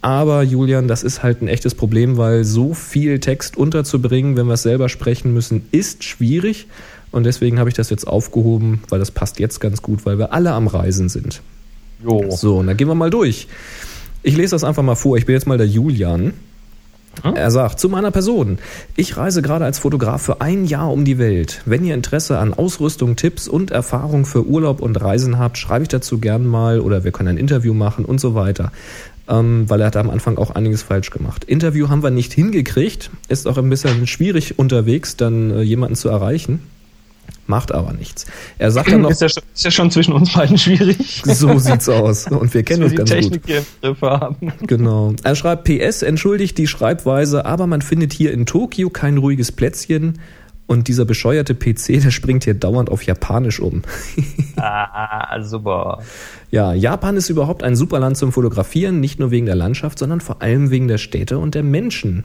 [0.00, 4.54] Aber Julian, das ist halt ein echtes Problem, weil so viel Text unterzubringen, wenn wir
[4.54, 6.66] es selber sprechen müssen, ist schwierig.
[7.10, 10.32] Und deswegen habe ich das jetzt aufgehoben, weil das passt jetzt ganz gut, weil wir
[10.32, 11.42] alle am Reisen sind.
[12.04, 12.30] Jo.
[12.30, 13.48] So, und dann gehen wir mal durch.
[14.22, 15.16] Ich lese das einfach mal vor.
[15.16, 16.34] Ich bin jetzt mal der Julian.
[17.22, 18.58] Er sagt, zu meiner Person.
[18.94, 21.62] Ich reise gerade als Fotograf für ein Jahr um die Welt.
[21.64, 25.88] Wenn ihr Interesse an Ausrüstung, Tipps und Erfahrung für Urlaub und Reisen habt, schreibe ich
[25.88, 28.70] dazu gern mal oder wir können ein Interview machen und so weiter.
[29.28, 31.44] Ähm, weil er hat am Anfang auch einiges falsch gemacht.
[31.44, 33.10] Interview haben wir nicht hingekriegt.
[33.28, 36.60] Ist auch ein bisschen schwierig unterwegs, dann äh, jemanden zu erreichen.
[37.46, 38.26] Macht aber nichts.
[38.58, 41.22] Er sagt dann noch, Ist ja, schon, ist ja schon zwischen uns beiden schwierig.
[41.24, 42.26] so sieht's aus.
[42.26, 43.20] Und wir kennen uns ganz gut.
[43.20, 44.52] Technik hier im Griff haben.
[44.66, 45.14] Genau.
[45.22, 50.18] Er schreibt PS, entschuldigt die Schreibweise, aber man findet hier in Tokio kein ruhiges Plätzchen
[50.68, 53.82] und dieser bescheuerte PC, der springt hier dauernd auf Japanisch um.
[54.60, 56.02] Ah, super.
[56.50, 60.20] Ja, Japan ist überhaupt ein super Land zum Fotografieren, nicht nur wegen der Landschaft, sondern
[60.20, 62.24] vor allem wegen der Städte und der Menschen.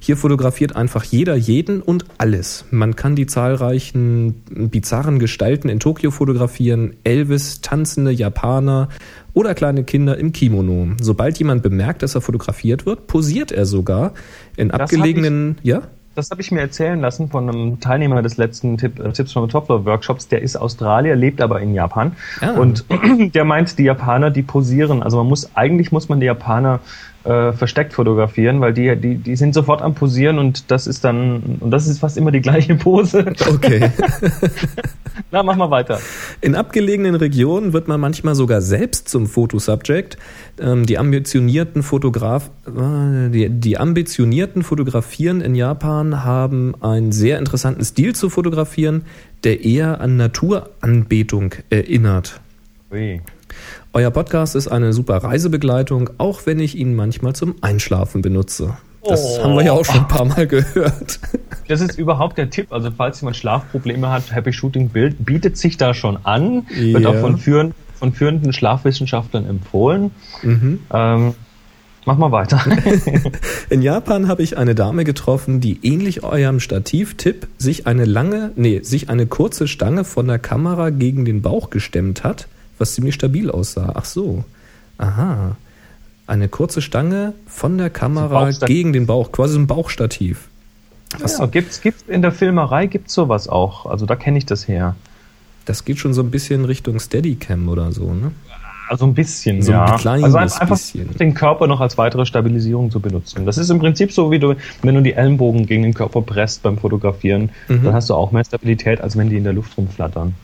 [0.00, 2.64] Hier fotografiert einfach jeder jeden und alles.
[2.72, 8.88] Man kann die zahlreichen bizarren Gestalten in Tokio fotografieren, Elvis, tanzende Japaner
[9.34, 10.96] oder kleine Kinder im Kimono.
[11.00, 14.14] Sobald jemand bemerkt, dass er fotografiert wird, posiert er sogar
[14.56, 15.82] in hab abgelegenen, ja?
[16.18, 19.44] Das habe ich mir erzählen lassen von einem Teilnehmer des letzten Tipp, äh, Tipps from
[19.44, 20.26] the Top Floor Workshops.
[20.26, 22.16] Der ist Australier, lebt aber in Japan.
[22.40, 22.54] Ah.
[22.54, 22.84] Und
[23.36, 25.04] der meint, die Japaner, die posieren.
[25.04, 26.80] Also man muss, eigentlich muss man die Japaner
[27.28, 31.58] äh, versteckt fotografieren, weil die, die, die sind sofort am Posieren und das ist dann,
[31.60, 33.34] und das ist fast immer die gleiche Pose.
[33.46, 33.90] Okay.
[35.30, 36.00] Na, mach mal weiter.
[36.40, 40.16] In abgelegenen Regionen wird man manchmal sogar selbst zum Fotosubject.
[40.58, 47.84] Ähm, die ambitionierten Fotograf, äh, die, die ambitionierten Fotografieren in Japan haben einen sehr interessanten
[47.84, 49.04] Stil zu fotografieren,
[49.44, 52.40] der eher an Naturanbetung erinnert.
[52.90, 53.20] Ui.
[53.92, 58.76] Euer Podcast ist eine super Reisebegleitung, auch wenn ich ihn manchmal zum Einschlafen benutze.
[59.04, 59.44] Das Oh.
[59.44, 61.20] haben wir ja auch schon ein paar Mal gehört.
[61.68, 62.72] Das ist überhaupt der Tipp.
[62.72, 66.66] Also falls jemand Schlafprobleme hat, Happy Shooting Bild bietet sich da schon an.
[66.68, 67.10] Wird Ja.
[67.10, 70.10] auch von, führen, von führenden Schlafwissenschaftlern empfohlen.
[70.42, 70.80] Mhm.
[70.92, 71.34] Ähm,
[72.04, 72.60] mach mal weiter.
[73.70, 78.80] In Japan habe ich eine Dame getroffen, die ähnlich eurem Stativtipp sich eine lange, nee,
[78.82, 82.48] sich eine kurze Stange von der Kamera gegen den Bauch gestemmt hat,
[82.78, 83.92] was ziemlich stabil aussah.
[83.94, 84.44] Ach so.
[84.98, 85.56] Aha.
[86.26, 90.48] Eine kurze Stange von der Kamera gegen den Bauch, quasi so ein Bauchstativ.
[91.18, 93.86] ja, gibt's, gibt's in der Filmerei gibt's sowas auch.
[93.86, 94.94] Also da kenne ich das her.
[95.64, 98.32] Das geht schon so ein bisschen Richtung Steadicam oder so, ne?
[98.90, 99.96] Also ein bisschen, So ein ja.
[99.98, 101.14] kleines also einfach einfach bisschen.
[101.18, 103.44] den Körper noch als weitere Stabilisierung zu benutzen.
[103.44, 106.62] Das ist im Prinzip so, wie du, wenn du die Ellenbogen gegen den Körper presst
[106.62, 107.84] beim Fotografieren, Mhm.
[107.84, 110.34] dann hast du auch mehr Stabilität, als wenn die in der Luft rumflattern.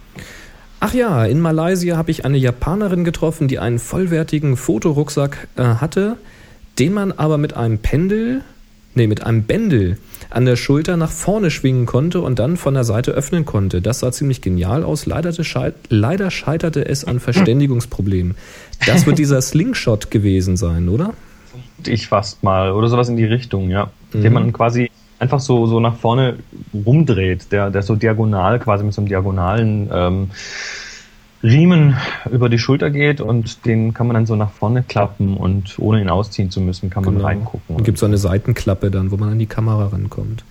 [0.86, 6.18] Ach ja, in Malaysia habe ich eine Japanerin getroffen, die einen vollwertigen Fotorucksack äh, hatte,
[6.78, 8.42] den man aber mit einem Pendel,
[8.94, 9.96] nee, mit einem Bändel
[10.28, 13.80] an der Schulter nach vorne schwingen konnte und dann von der Seite öffnen konnte.
[13.80, 15.06] Das sah ziemlich genial aus.
[15.06, 18.34] Leider, scheit leider scheiterte es an Verständigungsproblemen.
[18.84, 21.14] Das wird dieser Slingshot gewesen sein, oder?
[21.86, 23.90] Ich fast mal oder sowas in die Richtung, ja.
[24.12, 24.20] Mhm.
[24.20, 26.38] Den man quasi einfach so, so nach vorne
[26.74, 30.30] rumdreht, der, der so diagonal, quasi mit so einem diagonalen ähm,
[31.44, 31.96] Riemen
[32.30, 36.00] über die Schulter geht und den kann man dann so nach vorne klappen und ohne
[36.00, 37.76] ihn ausziehen zu müssen, kann man reingucken.
[37.76, 40.44] Und gibt so eine Seitenklappe dann, wo man an die Kamera rankommt.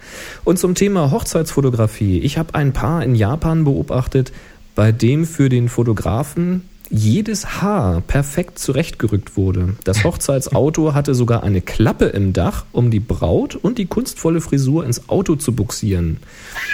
[0.44, 2.20] Und zum Thema Hochzeitsfotografie.
[2.20, 4.32] Ich habe ein Paar in Japan beobachtet,
[4.76, 9.76] bei dem für den Fotografen jedes Haar perfekt zurechtgerückt wurde.
[9.84, 14.86] Das Hochzeitsauto hatte sogar eine Klappe im Dach, um die Braut und die kunstvolle Frisur
[14.86, 16.18] ins Auto zu buxieren.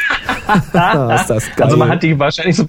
[0.54, 1.66] ist das geil.
[1.66, 2.66] Also man hat die wahrscheinlich so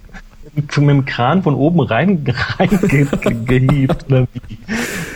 [0.55, 2.25] mit dem Kran von oben rein,
[2.59, 3.89] reingehievt wie.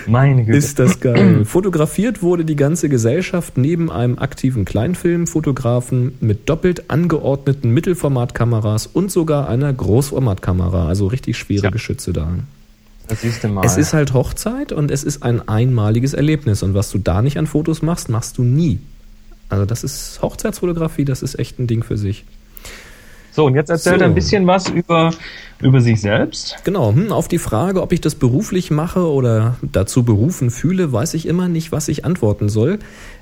[0.07, 0.59] Meine Güte.
[0.59, 1.45] Ist das geil.
[1.45, 9.49] Fotografiert wurde die ganze Gesellschaft neben einem aktiven Kleinfilmfotografen mit doppelt angeordneten Mittelformatkameras und sogar
[9.49, 11.71] einer Großformatkamera, also richtig schwere Ja.
[11.71, 12.29] Geschütze da.
[13.09, 13.65] das siehst du mal.
[13.65, 17.39] Es ist halt Hochzeit und es ist ein einmaliges Erlebnis und was du da nicht
[17.39, 18.79] an Fotos machst, machst du nie.
[19.49, 22.25] Also das ist Hochzeitsfotografie, das ist echt ein Ding für sich.
[23.35, 24.05] So, und jetzt erzählt So.
[24.05, 25.11] er ein bisschen was über,
[25.61, 26.57] über sich selbst.
[26.63, 31.15] Genau, hm, auf die Frage, ob ich das beruflich mache oder dazu berufen fühle, weiß
[31.15, 32.79] ich immer nicht, was ich antworten soll.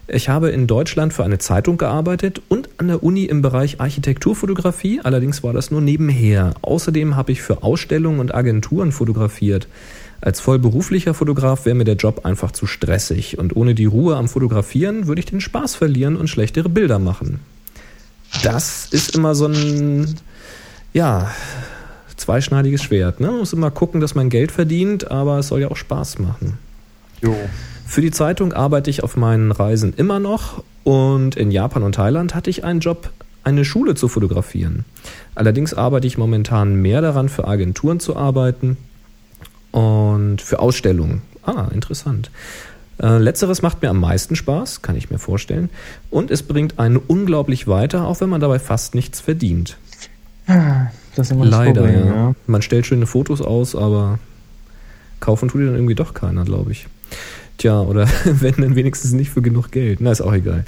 [0.09, 5.01] Ich habe in Deutschland für eine Zeitung gearbeitet und an der Uni im Bereich Architekturfotografie,
[5.03, 6.53] allerdings war das nur nebenher.
[6.61, 9.67] Außerdem habe ich für Ausstellungen und Agenturen fotografiert.
[10.21, 14.29] Als vollberuflicher Fotograf wäre mir der Job einfach zu stressig und ohne die Ruhe am
[14.29, 17.41] Fotografieren würde ich den Spaß verlieren und schlechtere Bilder machen.
[18.43, 20.17] Das ist immer so ein,
[20.93, 21.31] ja,
[22.17, 23.21] zweischneidiges Schwert.
[23.21, 23.29] Ne?
[23.29, 26.59] Man muss immer gucken, dass man Geld verdient, aber es soll ja auch Spaß machen.
[27.21, 27.37] Jo.
[27.87, 32.35] Für die Zeitung arbeite ich auf meinen Reisen immer noch und in Japan und Thailand
[32.35, 33.11] hatte ich einen Job,
[33.45, 34.85] eine Schule zu fotografieren.
[35.35, 38.77] Allerdings arbeite ich momentan mehr daran, für Agenturen zu arbeiten
[39.73, 41.23] und für Ausstellungen.
[41.45, 42.31] Ah, interessant.
[43.03, 45.71] Äh, Letzteres macht mir am meisten Spaß, kann ich mir vorstellen.
[46.11, 49.77] Und es bringt einen unglaublich weiter, auch wenn man dabei fast nichts verdient.
[50.47, 52.35] Das ist immer das Leider, Problem, ja.
[52.47, 54.19] Man stellt schöne Fotos aus, aber
[55.21, 56.87] kaufen tut die dann irgendwie doch keiner, glaube ich.
[57.59, 60.01] Tja, oder wenn dann wenigstens nicht für genug Geld.
[60.01, 60.65] Na, ist auch egal.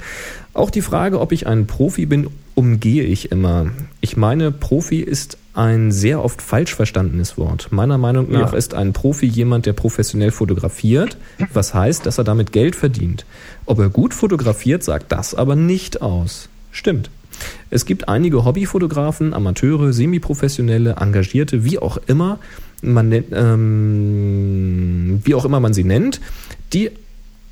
[0.53, 3.67] Auch die Frage, ob ich ein Profi bin, umgehe ich immer.
[4.01, 7.71] Ich meine, Profi ist ein sehr oft falsch verstandenes Wort.
[7.71, 8.57] Meiner Meinung nach Ja.
[8.57, 11.17] ist ein Profi jemand, der professionell fotografiert,
[11.53, 13.25] was heißt, dass er damit Geld verdient.
[13.65, 16.49] Ob er gut fotografiert, sagt das aber nicht aus.
[16.71, 17.09] Stimmt.
[17.69, 22.39] Es gibt einige Hobbyfotografen, Amateure, Semiprofessionelle, Engagierte, wie auch immer
[22.81, 26.21] man ähm, wie auch immer man sie nennt,
[26.73, 26.91] die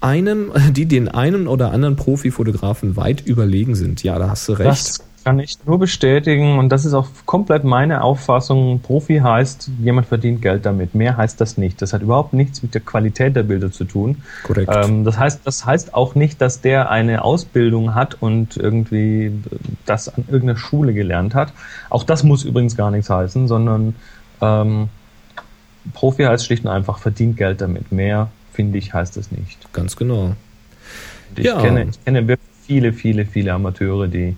[0.01, 4.03] einem, die den einen oder anderen Profifotografen weit überlegen sind.
[4.03, 4.69] Ja, da hast du recht.
[4.69, 8.79] Das kann ich nur bestätigen und das ist auch komplett meine Auffassung.
[8.81, 10.95] Profi heißt, jemand verdient Geld damit.
[10.95, 11.81] Mehr heißt das nicht.
[11.81, 14.23] Das hat überhaupt nichts mit der Qualität der Bilder zu tun.
[14.43, 14.69] Korrekt.
[14.71, 19.31] Ähm, das heißt, das heißt auch nicht, dass der eine Ausbildung hat und irgendwie
[19.85, 21.53] das an irgendeiner Schule gelernt hat.
[21.89, 23.95] Auch das muss übrigens gar nichts heißen, sondern
[24.41, 24.89] ähm,
[25.93, 27.91] Profi heißt schlicht und einfach verdient Geld damit.
[27.91, 29.71] Mehr finde ich heißt es nicht.
[29.73, 30.33] Ganz genau.
[31.35, 31.61] Ich Ja.
[31.61, 34.35] kenne, ich kenne wirklich viele, viele, viele Amateure, die,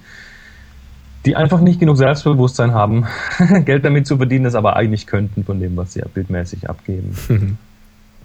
[1.26, 3.06] die einfach nicht genug Selbstbewusstsein haben,
[3.66, 7.16] Geld damit zu verdienen, das aber eigentlich könnten von dem, was sie bildmäßig abgeben.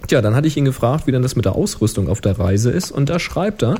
[0.07, 2.71] Tja, dann hatte ich ihn gefragt, wie denn das mit der Ausrüstung auf der Reise
[2.71, 2.91] ist.
[2.91, 3.75] Und da schreibt er,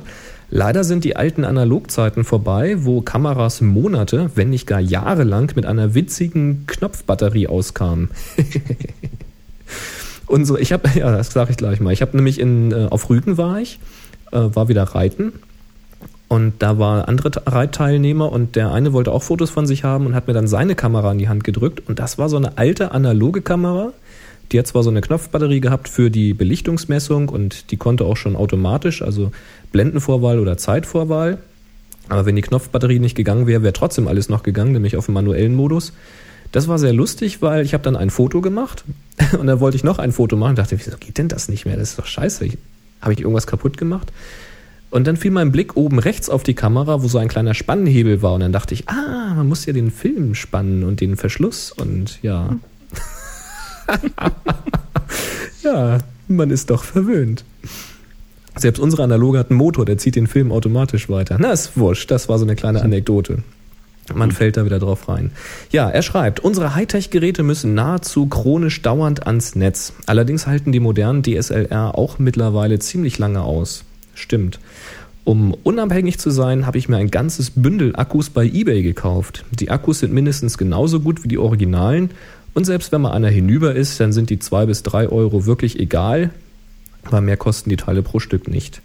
[0.50, 5.94] leider sind die alten Analogzeiten vorbei, wo Kameras Monate, wenn nicht gar jahrelang mit einer
[5.94, 8.10] witzigen Knopfbatterie auskamen.
[10.26, 11.92] Unsere, ich habe, ja, das sage ich gleich mal.
[11.92, 13.80] Ich habe nämlich in, äh, auf Rügen war ich,
[14.30, 15.32] äh, war wieder reiten.
[16.32, 20.06] Und da war andere Te- Reitteilnehmer und der eine wollte auch Fotos von sich haben
[20.06, 21.82] und hat mir dann seine Kamera in die Hand gedrückt.
[21.86, 23.92] Und das war so eine alte analoge Kamera.
[24.50, 28.34] Die hat zwar so eine Knopfbatterie gehabt für die Belichtungsmessung und die konnte auch schon
[28.34, 29.30] automatisch, also
[29.72, 31.36] Blendenvorwahl oder Zeitvorwahl.
[32.08, 35.12] Aber wenn die Knopfbatterie nicht gegangen wäre, wäre trotzdem alles noch gegangen, nämlich auf dem
[35.12, 35.92] manuellen Modus.
[36.50, 38.84] Das war sehr lustig, weil ich habe dann ein Foto gemacht
[39.38, 41.66] und dann wollte ich noch ein Foto machen und dachte, wieso geht denn das nicht
[41.66, 41.76] mehr?
[41.76, 42.48] Das ist doch scheiße.
[43.02, 44.10] Habe ich irgendwas kaputt gemacht?
[44.92, 48.20] Und dann fiel mein Blick oben rechts auf die Kamera, wo so ein kleiner Spannhebel
[48.20, 48.34] war.
[48.34, 51.72] Und dann dachte ich, ah, man muss ja den Film spannen und den Verschluss.
[51.72, 52.56] Und ja.
[55.62, 57.46] ja, man ist doch verwöhnt.
[58.54, 61.38] Selbst unsere Analoge hat einen Motor, der zieht den Film automatisch weiter.
[61.40, 62.10] Na, ist wurscht.
[62.10, 63.38] Das war so eine kleine Anekdote.
[64.14, 65.30] Man fällt da wieder drauf rein.
[65.70, 69.94] Ja, er schreibt, unsere Hightech-Geräte müssen nahezu chronisch dauernd ans Netz.
[70.04, 73.86] Allerdings halten die modernen DSLR auch mittlerweile ziemlich lange aus.
[74.14, 74.58] Stimmt.
[75.24, 79.44] Um unabhängig zu sein, habe ich mir ein ganzes Bündel Akkus bei eBay gekauft.
[79.52, 82.10] Die Akkus sind mindestens genauso gut wie die Originalen
[82.54, 85.78] und selbst wenn mal einer hinüber ist, dann sind die zwei bis drei Euro wirklich
[85.78, 86.30] egal,
[87.08, 88.82] weil mehr kosten die Teile pro Stück nicht.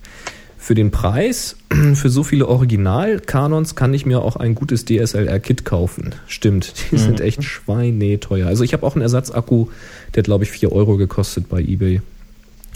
[0.57, 1.55] Für den Preis,
[1.95, 6.15] für so viele Original-Kanons kann ich mir auch ein gutes DSLR-Kit kaufen.
[6.27, 8.47] Stimmt, die sind echt schweineteuer.
[8.47, 9.67] Also ich habe auch einen Ersatzakku,
[10.13, 12.01] der hat glaube ich 4 Euro gekostet bei eBay.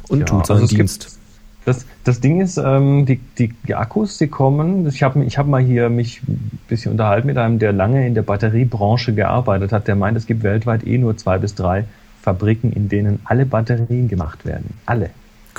[0.07, 1.19] Und Ja, tut seinen also Dienst.
[1.65, 5.45] Das, das Ding ist, ähm, die, die, die Akkus, die kommen, ich habe ich hab
[5.45, 9.87] mal hier mich ein bisschen unterhalten mit einem, der lange in der Batteriebranche gearbeitet hat,
[9.87, 11.85] der meint, es gibt weltweit eh nur zwei bis drei
[12.21, 14.75] Fabriken, in denen alle Batterien gemacht werden.
[14.85, 15.11] Alle.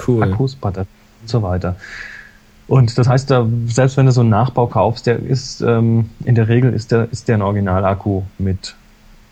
[0.07, 0.25] Cool.
[0.25, 0.89] Akkus, Batterien
[1.23, 1.77] und so weiter.
[2.67, 6.35] Und das heißt, da, selbst wenn du so einen Nachbau kaufst, der ist, ähm, in
[6.35, 8.75] der Regel ist der, ist der ein Originalakku mit,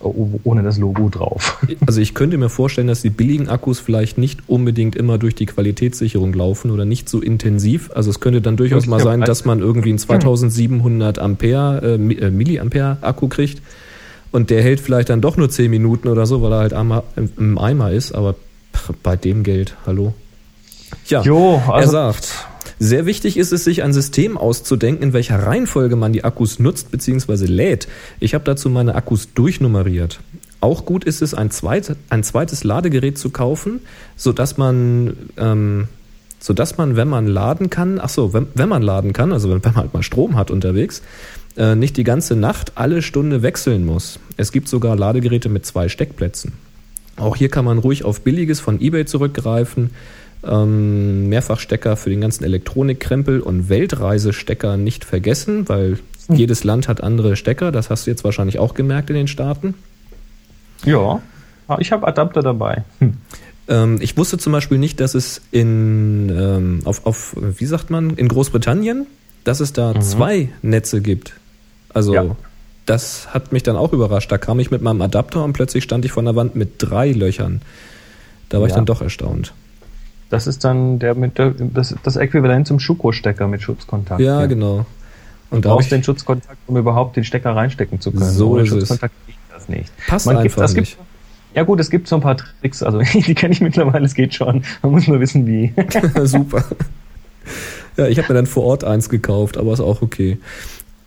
[0.03, 1.59] ohne das Logo drauf.
[1.87, 5.47] Also ich könnte mir vorstellen, dass die billigen Akkus vielleicht nicht unbedingt immer durch die
[5.47, 7.91] Qualitätssicherung laufen oder nicht so intensiv.
[7.95, 12.31] Also es könnte dann durchaus mal sein, dass man irgendwie einen 2700 Ampere, äh, äh,
[12.31, 13.61] Milliampere Akku kriegt
[14.33, 17.03] und der hält vielleicht dann doch nur 10 Minuten oder so, weil er halt einmal
[17.17, 18.13] im- im Eimer ist.
[18.13, 18.37] Aber
[19.03, 20.15] bei dem Geld, hallo.
[21.07, 22.47] Ja, Jo, er also sagt,
[22.83, 26.91] Sehr wichtig ist es, sich ein System auszudenken, in welcher Reihenfolge man die Akkus nutzt
[26.91, 27.45] bzw.
[27.45, 27.89] lädt.
[28.21, 30.21] Ich habe dazu meine Akkus durchnummeriert.
[30.63, 33.81] Auch gut ist es, ein, zweit, ein zweites Ladegerät zu kaufen,
[34.17, 35.89] sodass man, ähm,
[36.39, 39.57] sodass man, wenn man laden kann, ach so, wenn, wenn man laden kann, also wenn,
[39.63, 41.03] wenn man halt mal Strom hat unterwegs,
[41.59, 44.19] äh, nicht die ganze Nacht alle Stunde wechseln muss.
[44.39, 46.55] Es gibt sogar Ladegeräte mit zwei Steckplätzen.
[47.17, 49.91] Auch hier kann man ruhig auf billiges von eBay zurückgreifen.
[50.43, 56.37] Ähm, Mehrfachstecker für den ganzen Elektronikkrempel und Weltreisestecker nicht vergessen, weil Hm.
[56.37, 57.73] jedes Land hat andere Stecker.
[57.73, 59.75] Das hast du jetzt wahrscheinlich auch gemerkt in den Staaten.
[60.85, 61.21] Ja,
[61.79, 62.85] ich habe Adapter dabei.
[63.01, 63.15] Hm.
[63.69, 68.11] Ähm, ich wusste zum Beispiel nicht, dass es in ähm, auf, auf wie sagt man
[68.17, 69.07] in Großbritannien,
[69.45, 71.35] dass es da zwei Netze gibt.
[71.93, 72.37] Also Ja.
[72.87, 74.33] das hat mich dann auch überrascht.
[74.33, 77.13] Da kam ich mit meinem Adapter und plötzlich stand ich vor der Wand mit drei
[77.13, 77.61] Löchern.
[78.49, 78.77] Da war ich Ja.
[78.77, 79.53] dann doch erstaunt.
[80.31, 84.21] Das ist dann der mit der, das, das Äquivalent zum Schuko-Stecker mit Schutzkontakt.
[84.21, 84.87] Ja, genau.
[85.51, 88.31] Und Du brauchst den Schutzkontakt, um überhaupt den Stecker reinstecken zu können.
[88.31, 88.79] So Ohne ist es.
[88.79, 89.93] Schutzkontakt geht das nicht.
[90.07, 90.97] passt Man gibt, einfach das nicht.
[90.97, 91.07] gibt,
[91.57, 94.35] ja gut, es gibt so ein paar Tricks, also die kenne ich mittlerweile, es geht
[94.35, 94.63] schon.
[94.83, 95.75] Man muss nur wissen, wie.
[96.25, 96.65] Super.
[97.97, 100.39] Ja, ich habe mir dann vor Ort eins gekauft, aber ist auch okay.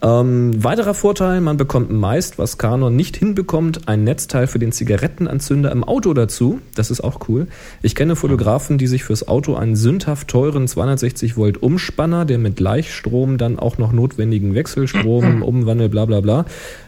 [0.03, 5.71] Ähm, weiterer Vorteil, man bekommt meist, was Canon nicht hinbekommt, ein Netzteil für den Zigarettenanzünder
[5.71, 6.59] im Auto dazu.
[6.75, 7.47] Das ist auch cool.
[7.81, 12.57] Ich kenne Fotografen, die sich fürs Auto einen sündhaft teuren 260 Volt Umspanner, der mit
[12.57, 16.45] Gleichstrom dann auch noch notwendigen Wechselstrom umwandelt, bla bla bla.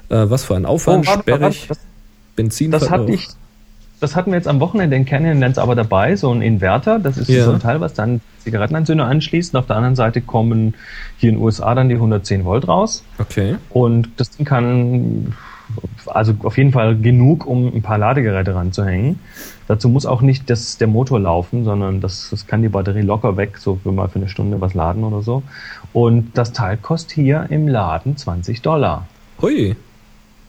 [0.10, 1.80] Äh, was für ein Aufwand, Oh, sperrig, das,
[2.36, 2.72] Benzin.
[2.72, 3.30] das hatte ich.
[4.06, 7.00] Das hatten wir jetzt am Wochenende in Canyon Lens aber dabei, so ein Inverter.
[7.00, 7.46] Das ist Ja.
[7.46, 9.56] so ein Teil, was dann Zigarettenanzünder anschließt.
[9.56, 10.76] Und auf der anderen Seite kommen
[11.18, 13.04] hier in den USA dann die 110 Volt raus.
[13.18, 13.56] Okay.
[13.72, 15.34] Und das Ding kann
[16.06, 19.20] also auf jeden Fall genug, um ein paar Ladegeräte ranzuhängen.
[19.68, 23.38] Dazu muss auch nicht das, der Motor laufen, sondern das, das kann die Batterie locker
[23.38, 25.42] weg, so für mal für eine Stunde was laden oder so.
[25.94, 29.08] Und das Teil kostet hier im Laden 20 Dollar.
[29.42, 29.76] Hui.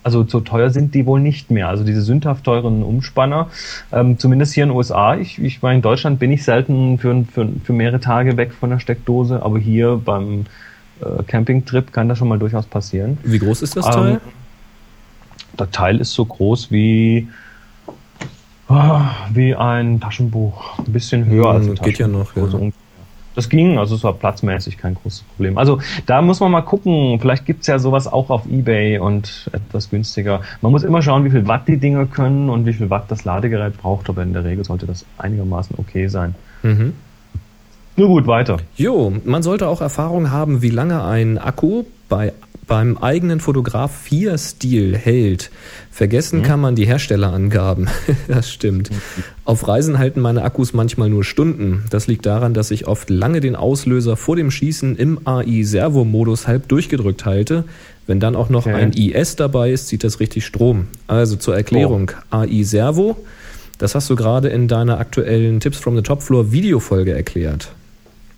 [0.06, 1.66] Also so teuer sind die wohl nicht mehr.
[1.68, 3.48] Also diese sündhaft teuren Umspanner,
[3.90, 5.16] ähm, zumindest hier in den USA.
[5.16, 8.70] Ich, ich meine, in Deutschland bin ich selten für, für, für mehrere Tage weg von
[8.70, 10.44] der Steckdose, aber hier beim
[11.00, 13.18] äh, Campingtrip kann das schon mal durchaus passieren.
[13.24, 14.20] Wie groß ist das Ähm, Teil?
[15.58, 17.26] Der Teil ist so groß wie
[18.68, 20.78] ah, wie ein Taschenbuch.
[20.86, 22.36] Ein bisschen höher Hm, als ein geht ja Taschenbuch.
[22.36, 22.46] noch, ja.
[22.48, 22.85] So ungefähr.
[23.36, 25.58] Das ging, also es war platzmäßig kein großes Problem.
[25.58, 29.90] Also da muss man mal gucken, vielleicht gibt's ja sowas auch auf Ebay und etwas
[29.90, 30.40] günstiger.
[30.62, 33.24] Man muss immer schauen, wie viel Watt die Dinger können und wie viel Watt das
[33.24, 36.34] Ladegerät braucht, aber in der Regel sollte das einigermaßen okay sein.
[36.62, 36.94] Mhm.
[37.98, 38.56] Nur gut, weiter.
[38.76, 42.32] Jo, man sollte auch Erfahrung haben, wie lange ein Akku bei,
[42.66, 45.50] beim eigenen Fotograf 4 Stil hält.
[45.90, 47.88] Vergessen kann man die Herstellerangaben.
[48.28, 48.90] das stimmt.
[49.44, 51.84] Auf Reisen halten meine Akkus manchmal nur Stunden.
[51.90, 56.68] Das liegt daran, dass ich oft lange den Auslöser vor dem Schießen im AI-Servo-Modus halb
[56.68, 57.64] durchgedrückt halte.
[58.06, 58.74] Wenn dann auch noch Okay.
[58.74, 60.86] ein IS dabei ist, zieht das richtig Strom.
[61.06, 63.16] Also zur Erklärung, AI-Servo,
[63.78, 67.72] das hast du gerade in deiner aktuellen Tips from the Top Floor Videofolge erklärt.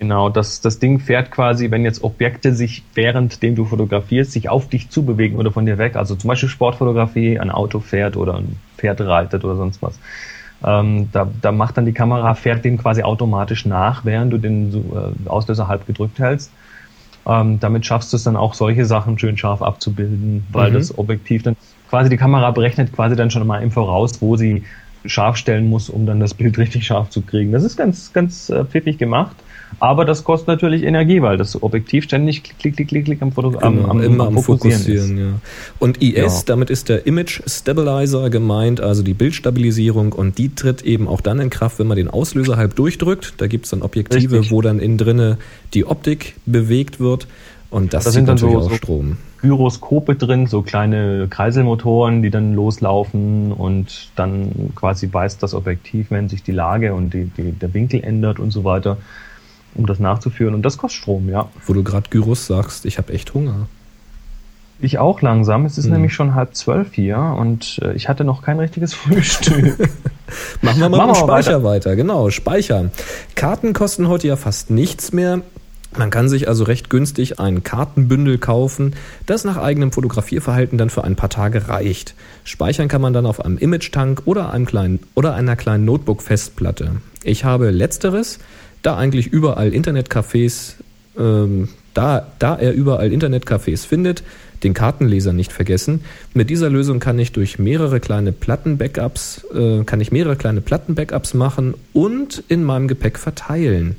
[0.01, 4.69] Genau, das, das Ding fährt quasi, wenn jetzt Objekte sich währenddem du fotografierst, sich auf
[4.69, 5.97] dich zubewegen oder von dir weg.
[5.97, 9.99] Also zum Beispiel Sportfotografie, ein Auto fährt oder ein Pferd reitet oder sonst was.
[10.63, 14.71] Ähm, da, da macht dann die Kamera, fährt dem quasi automatisch nach, während du den
[15.25, 16.55] äh, Auslöser halb gedrückt hältst.
[17.27, 20.73] Ähm, damit schaffst du es dann auch, solche Sachen schön scharf abzubilden, weil Mhm.
[20.73, 21.55] das Objektiv dann
[21.87, 24.65] quasi die Kamera berechnet quasi dann schon mal im Voraus, wo sie
[25.05, 27.51] scharf stellen muss, um dann das Bild richtig scharf zu kriegen.
[27.51, 29.43] Das ist ganz, ganz äh, pfiffig gemacht.
[29.79, 33.57] Aber das kostet natürlich Energie, weil das Objektiv ständig klick, klick, klick, klick, am, Foto
[33.59, 35.23] am, Genau, am, immer am Fokussieren Fokussieren, ist.
[35.23, 35.33] ja.
[35.79, 36.43] Und IS, Ja.
[36.47, 41.39] damit ist der Image Stabilizer gemeint, also die Bildstabilisierung und die tritt eben auch dann
[41.39, 43.35] in Kraft, wenn man den Auslöser halb durchdrückt.
[43.37, 44.51] Da gibt's dann Objektive, Richtig.
[44.51, 45.37] wo dann innen drinne
[45.73, 47.27] die Optik bewegt wird
[47.69, 49.17] und das, Das sind dann natürlich so- auch so- Strom.
[49.41, 56.27] Gyroskope drin, so kleine Kreiselmotoren, die dann loslaufen und dann quasi weiß das Objektiv, wenn
[56.27, 58.97] sich die Lage und die, die, der Winkel ändert und so weiter,
[59.75, 60.53] um das nachzuführen.
[60.53, 61.49] Und das kostet Strom, ja.
[61.65, 63.67] Wo du gerade Gyros sagst, ich habe echt Hunger.
[64.81, 65.65] Ich auch langsam.
[65.65, 65.93] Es ist Hm.
[65.93, 69.77] nämlich schon halb zwölf hier und äh, ich hatte noch kein richtiges Frühstück.
[70.61, 71.95] Machen wir mal Machen mit Speicher weiter.
[71.95, 72.91] Genau, Speichern.
[73.35, 75.41] Karten kosten heute ja fast nichts mehr.
[75.97, 78.95] Man kann sich also recht günstig ein Kartenbündel kaufen,
[79.25, 82.13] das nach eigenem Fotografierverhalten dann für ein paar Tage reicht.
[82.43, 86.97] Speichern kann man dann auf einem Image-Tank oder einem kleinen oder einer kleinen Notebook-Festplatte.
[87.23, 88.37] Ich habe letzteres,
[88.81, 90.75] da eigentlich überall Internetcafés,
[91.17, 94.23] ähm, da, da er überall Internetcafés findet,
[94.63, 96.01] den Kartenleser nicht vergessen.
[96.33, 101.33] Mit dieser Lösung kann ich durch mehrere kleine Platten-Backups, äh, kann ich mehrere kleine Platten-Backups
[101.33, 103.95] machen und in meinem Gepäck verteilen.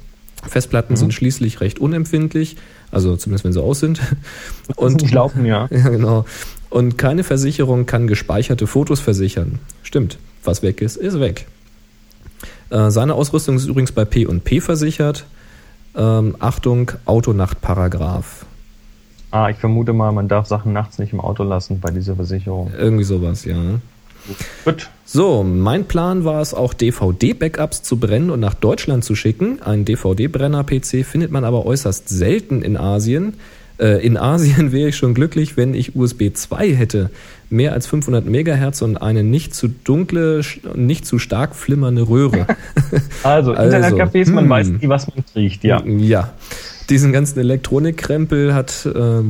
[0.49, 2.57] Festplatten sind schließlich recht unempfindlich,
[2.91, 4.01] also zumindest wenn sie aus sind.
[4.77, 5.69] Und nicht laufen, ja.
[5.71, 6.25] Ja, genau.
[6.71, 9.59] Und keine Versicherung kann gespeicherte Fotos versichern.
[9.83, 10.19] Stimmt.
[10.43, 11.47] Was weg ist, ist weg.
[12.71, 15.27] Äh, seine Ausrüstung ist übrigens bei P&P versichert.
[15.97, 18.47] Ähm, Achtung, Autonachtparagraph.
[19.33, 22.73] Ah, ich vermute mal, man darf Sachen nachts nicht im Auto lassen bei dieser Versicherung.
[22.77, 23.57] Irgendwie sowas, ja.
[24.65, 24.91] Gut.
[25.05, 29.63] So, mein Plan war es auch DVD-Backups zu brennen und nach Deutschland zu schicken.
[29.63, 33.35] Ein DVD-Brenner-PC findet man aber äußerst selten in Asien.
[33.79, 37.11] Äh, in Asien wäre ich schon glücklich, wenn ich USB 2 hätte.
[37.51, 40.41] Mehr als 500 Megahertz und eine nicht zu dunkle,
[40.75, 42.47] nicht zu stark flimmernde Röhre.
[43.23, 44.51] Also, Also, Internetcafés, man hm.
[44.51, 45.83] weiß nie, was man kriegt, ja.
[45.85, 46.33] Ja.
[46.91, 49.23] Diesen ganzen Elektronikkrempel hat, äh,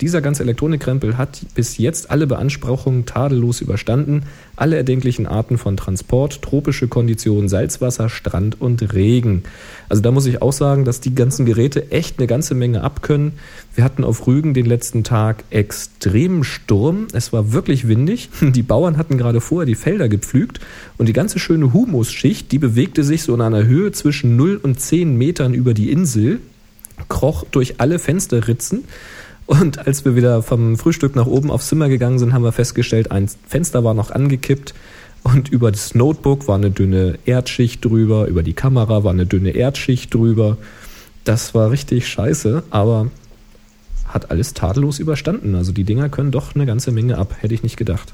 [0.00, 4.22] dieser ganze Elektronikkrempel hat bis jetzt alle Beanspruchungen tadellos überstanden.
[4.54, 9.42] Alle erdenklichen Arten von Transport, tropische Konditionen, Salzwasser, Strand und Regen.
[9.88, 13.32] Also da muss ich auch sagen, dass die ganzen Geräte echt eine ganze Menge abkönnen.
[13.74, 17.08] Wir hatten auf Rügen den letzten Tag extremen Sturm.
[17.12, 18.30] Es war wirklich windig.
[18.40, 20.60] Die Bauern hatten gerade vorher die Felder gepflügt
[20.96, 24.78] und die ganze schöne Humusschicht, die bewegte sich so in einer Höhe zwischen 0 und
[24.78, 26.38] 10 Metern über die Insel
[27.08, 28.84] kroch durch alle Fensterritzen.
[29.46, 33.10] Und als wir wieder vom Frühstück nach oben aufs Zimmer gegangen sind, haben wir festgestellt,
[33.10, 34.74] ein Fenster war noch angekippt
[35.22, 39.50] und über das Notebook war eine dünne Erdschicht drüber, über die Kamera war eine dünne
[39.50, 40.56] Erdschicht drüber.
[41.24, 43.10] Das war richtig scheiße, aber
[44.06, 45.54] hat alles tadellos überstanden.
[45.54, 48.12] Also die Dinger können doch eine ganze Menge ab, hätte ich nicht gedacht.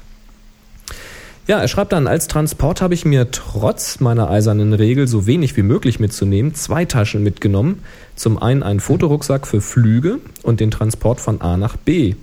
[1.47, 5.57] Ja, er schreibt dann, als Transport habe ich mir trotz meiner eisernen Regel, so wenig
[5.57, 7.79] wie möglich mitzunehmen, zwei Taschen mitgenommen.
[8.15, 12.13] Zum einen einen Fotorucksack für Flüge und den Transport von A nach B.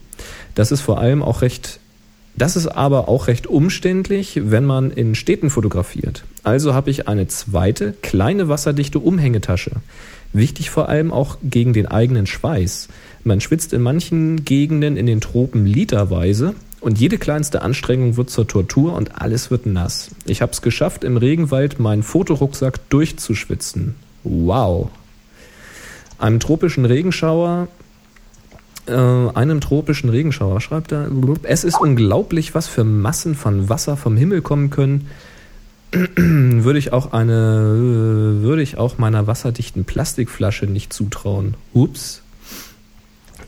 [0.54, 1.80] Das ist vor allem auch recht,
[2.36, 6.24] das ist aber auch recht umständlich, wenn man in Städten fotografiert.
[6.44, 9.72] Also habe ich eine zweite, kleine wasserdichte Umhängetasche.
[10.32, 12.88] Wichtig vor allem auch gegen den eigenen Schweiß.
[13.24, 18.47] Man schwitzt in manchen Gegenden in den Tropen literweise und jede kleinste Anstrengung wird zur
[18.47, 20.11] Tortur und alles wird nass.
[20.26, 23.97] Ich habe es geschafft, im Regenwald meinen Fotorucksack durchzuschwitzen.
[24.24, 24.91] Wow.
[26.18, 27.68] Einem tropischen Regenschauer,
[28.87, 31.11] äh, einem tropischen Regenschauer, schreibt er,
[31.43, 35.09] es ist unglaublich, was für Massen von Wasser vom Himmel kommen können.
[35.93, 41.55] würde ich auch eine, würde ich auch meiner wasserdichten Plastikflasche nicht zutrauen.
[41.72, 42.22] Ups.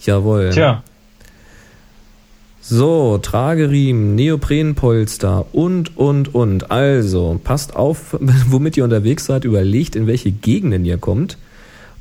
[0.01, 0.51] Jawohl.
[0.51, 0.83] Tja,
[2.73, 6.71] So, Trageriemen, Neoprenpolster und, und, und.
[6.71, 8.17] Also, passt auf,
[8.47, 11.37] womit ihr unterwegs seid, überlegt, in welche Gegenden ihr kommt.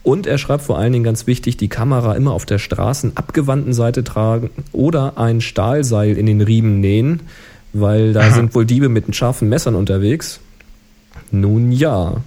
[0.03, 3.73] Und er schreibt vor allen Dingen ganz wichtig, die Kamera immer auf der Straßen abgewandten
[3.73, 7.21] Seite tragen oder ein Stahlseil in den Riemen nähen,
[7.73, 10.39] weil da sind wohl Diebe mit scharfen Messern unterwegs.
[11.31, 12.17] Nun ja.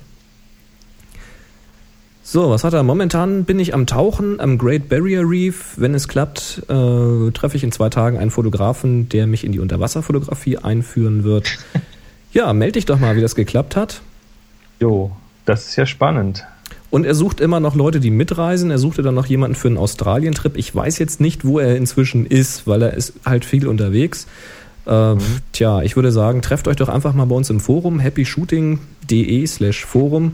[2.33, 2.83] So, was hat er?
[2.83, 5.75] Momentan bin ich am Tauchen am Great Barrier Reef.
[5.77, 9.61] Wenn es klappt, äh, treffe ich in zwei Tagen einen Fotografen, der mich in die
[9.61, 11.59] Unterwasserfotografie einführen wird.
[12.33, 14.01] Ja, melde dich doch mal, wie das geklappt hat.
[14.81, 15.15] jo,
[15.45, 16.47] das ist ja spannend.
[16.89, 18.71] Und er sucht immer noch Leute, die mitreisen.
[18.71, 20.57] Er suchte dann noch jemanden für einen Australien-Trip.
[20.57, 24.27] Ich weiß jetzt nicht, wo er inzwischen ist, weil er ist halt viel unterwegs.
[24.87, 25.17] Äh,
[25.53, 29.85] Tja, ich würde sagen, trefft euch doch einfach mal bei uns im Forum, happyshooting.de slash
[29.85, 30.33] Forum.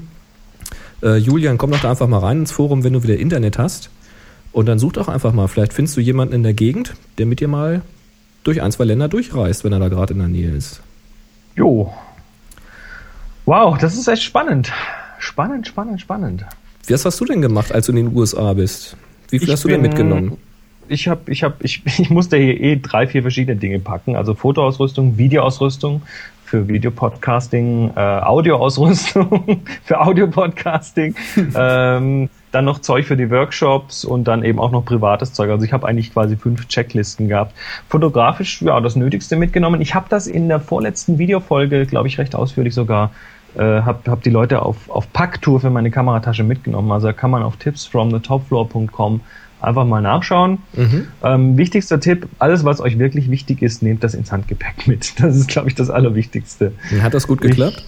[1.02, 3.90] Äh, Julian, komm doch da einfach mal rein ins Forum, wenn du wieder Internet hast.
[4.52, 5.46] Und dann such doch einfach mal.
[5.46, 7.82] Vielleicht findest du jemanden in der Gegend, der mit dir mal
[8.44, 10.80] durch ein, zwei Länder durchreist, wenn er da gerade in der Nähe ist.
[11.54, 11.92] Jo.
[13.44, 14.72] Wow, das ist echt spannend.
[15.18, 16.44] Spannend, spannend, spannend.
[16.88, 18.96] Was hast du denn gemacht, als du in den USA bist?
[19.30, 20.38] Wie viel Ich hast du denn mitgenommen?
[20.88, 24.16] Ich habe, ich habe, ich, ich musste hier eh drei, vier verschiedene Dinge packen.
[24.16, 26.02] Also Fotoausrüstung, Videoausrüstung
[26.48, 31.14] für Videopodcasting, äh, Audioausrüstung für Audiopodcasting,
[31.54, 35.50] ähm, dann noch Zeug für die Workshops und dann eben auch noch privates Zeug.
[35.50, 37.54] Also ich habe eigentlich quasi fünf Checklisten gehabt.
[37.88, 39.82] Fotografisch, ja, das Nötigste mitgenommen.
[39.82, 43.10] Ich habe das in der vorletzten Videofolge, glaube ich, recht ausführlich sogar
[43.56, 46.90] äh, habe hab die Leute auf, auf Packtour für meine Kameratasche mitgenommen.
[46.92, 49.20] Also da kann man auf tipsfromthetopfloor.com
[49.60, 50.58] einfach mal nachschauen.
[51.22, 55.14] Ähm, wichtigster Tipp, alles was euch wirklich wichtig ist, nehmt das ins Handgepäck mit.
[55.20, 56.72] Das ist, glaube ich, das Allerwichtigste.
[57.02, 57.84] Hat das gut geklappt?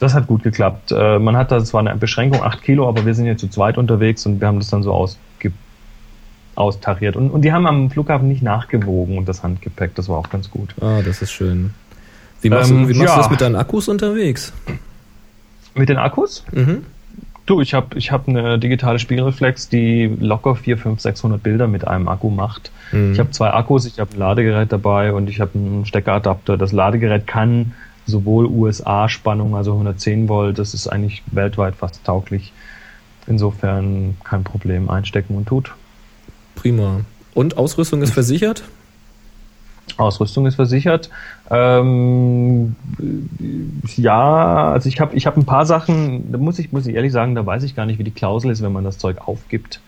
[0.00, 0.92] Das hat gut geklappt.
[0.92, 3.78] Äh, man hat da zwar eine Beschränkung, 8 Kilo, aber wir sind jetzt zu zweit
[3.78, 5.18] unterwegs und wir haben das dann so ausge
[6.56, 7.16] austariert.
[7.16, 10.50] Und, und die haben am Flughafen nicht nachgewogen und das Handgepäck, das war auch ganz
[10.50, 10.74] gut.
[10.80, 11.70] Ah, das ist schön.
[12.42, 13.14] Wie machst, Ähm, du, wie machst ja.
[13.16, 14.52] du das mit deinen Akkus unterwegs?
[15.74, 16.44] Mit den Akkus?
[16.52, 16.84] Mhm.
[17.46, 21.86] Du, ich habe ich hab eine digitale Spiegelreflex, die locker 4, 5, 600 Bilder mit
[21.86, 22.70] einem Akku macht.
[22.90, 23.12] Mhm.
[23.12, 26.56] Ich habe zwei Akkus, ich habe ein Ladegerät dabei und ich habe einen Steckeradapter.
[26.56, 27.72] Das Ladegerät kann
[28.06, 32.52] sowohl USA-Spannung, also 110 Volt, das ist eigentlich weltweit fast tauglich.
[33.26, 35.74] insofern kein Problem, einstecken und tut.
[36.54, 37.00] Prima.
[37.34, 38.64] Und Ausrüstung ist versichert?
[39.96, 41.10] Ausrüstung ist versichert.
[41.50, 42.76] Ähm,
[43.96, 47.12] ja, also ich habe ich hab ein paar Sachen, da muss ich, muss ich ehrlich
[47.12, 49.80] sagen, da weiß ich gar nicht, wie die Klausel ist, wenn man das Zeug aufgibt.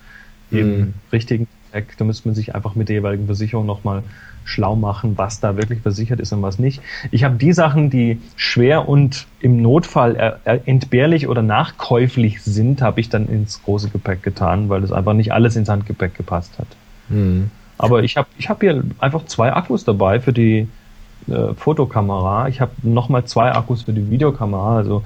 [0.51, 0.95] Im Mhm.
[1.13, 1.95] richtigen Zweck.
[1.99, 4.05] Da müsste man sich einfach mit der jeweiligen Versicherung nochmal
[4.45, 6.81] schlau machen, was da wirklich versichert ist und was nicht.
[7.11, 13.09] Ich habe die Sachen, die schwer und im Notfall entbehrlich oder nachkäuflich sind, habe ich
[13.09, 16.69] dann ins große Gepäck getan, weil es einfach nicht alles ins Handgepäck gepasst hat.
[17.09, 17.51] Hm.
[17.79, 20.69] Aber ich habe ich hab hier einfach zwei Akkus dabei für die
[21.29, 22.49] äh, Fotokamera.
[22.49, 24.77] Ich habe nochmal zwei Akkus für die Videokamera.
[24.77, 25.03] Also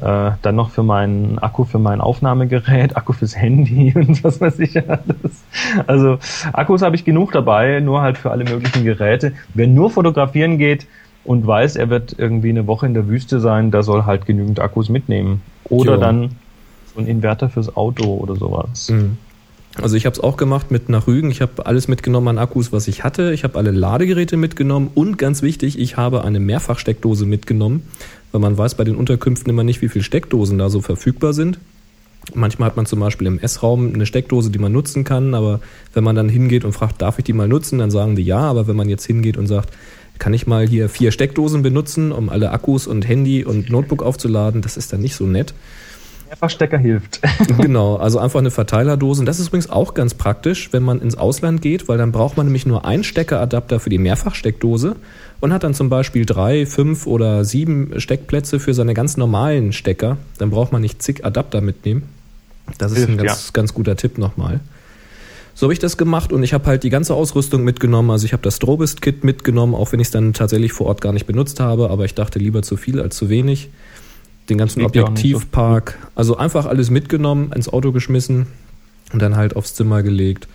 [0.00, 4.58] äh, dann noch für meinen Akku für mein Aufnahmegerät, Akku fürs Handy und was weiß
[4.60, 5.44] ich alles.
[5.86, 6.18] Also
[6.52, 9.32] Akkus habe ich genug dabei, nur halt für alle möglichen Geräte.
[9.54, 10.86] Wer nur fotografieren geht
[11.24, 14.60] und weiß, er wird irgendwie eine Woche in der Wüste sein, der soll halt genügend
[14.60, 15.42] Akkus mitnehmen.
[15.64, 16.00] Oder Jo.
[16.00, 16.36] dann
[16.94, 18.90] so ein Inverter fürs Auto oder sowas.
[18.90, 19.16] Mhm.
[19.82, 21.30] Also ich habe es auch gemacht mit nach Rügen.
[21.30, 23.32] Ich habe alles mitgenommen an Akkus, was ich hatte.
[23.32, 27.82] Ich habe alle Ladegeräte mitgenommen und ganz wichtig, ich habe eine Mehrfachsteckdose mitgenommen,
[28.30, 31.58] weil man weiß bei den Unterkünften immer nicht, wie viele Steckdosen da so verfügbar sind.
[32.34, 35.60] Manchmal hat man zum Beispiel im Essraum eine Steckdose, die man nutzen kann, aber
[35.92, 38.38] wenn man dann hingeht und fragt, darf ich die mal nutzen, dann sagen die ja,
[38.38, 39.70] aber wenn man jetzt hingeht und sagt,
[40.18, 44.62] kann ich mal hier vier Steckdosen benutzen, um alle Akkus und Handy und Notebook aufzuladen,
[44.62, 45.52] das ist dann nicht so nett.
[46.34, 47.20] Mehrfachstecker hilft.
[47.58, 49.20] Genau, also einfach eine Verteilerdose.
[49.20, 52.36] Und das ist übrigens auch ganz praktisch, wenn man ins Ausland geht, weil dann braucht
[52.36, 54.96] man nämlich nur einen Steckeradapter für die Mehrfachsteckdose
[55.40, 60.16] und hat dann zum Beispiel drei, fünf oder sieben Steckplätze für seine ganz normalen Stecker.
[60.38, 62.02] Dann braucht man nicht zig Adapter mitnehmen.
[62.78, 64.60] Das ist ein ganz, ganz guter Tipp nochmal.
[65.56, 68.10] So habe ich das gemacht und ich habe halt die ganze Ausrüstung mitgenommen.
[68.10, 71.12] Also ich habe das Strobist-Kit mitgenommen, auch wenn ich es dann tatsächlich vor Ort gar
[71.12, 73.70] nicht benutzt habe, aber ich dachte lieber zu viel als zu wenig.
[74.48, 78.46] Den ganzen nicht so Objektivpark, also einfach alles mitgenommen, ins Auto geschmissen
[79.12, 80.48] und dann halt aufs Zimmer gelegt.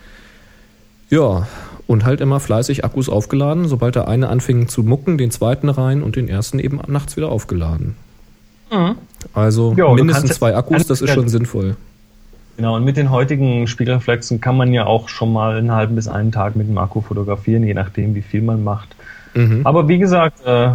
[1.09, 1.47] Ja,
[1.87, 3.67] und halt immer fleißig Akkus aufgeladen.
[3.67, 7.29] Sobald der eine anfing zu mucken, den zweiten rein und den ersten eben nachts wieder
[7.29, 7.95] aufgeladen.
[9.33, 11.75] Also Ja, du mindestens zwei Akkus, das ist schon sinnvoll.
[12.57, 16.07] Genau, und mit den heutigen Spiegelreflexen kann man ja auch schon mal einen halben bis
[16.07, 18.95] einen Tag mit dem Akku fotografieren, je nachdem, wie viel man macht.
[19.33, 19.61] Mhm.
[19.63, 20.71] Aber wie gesagt, äh,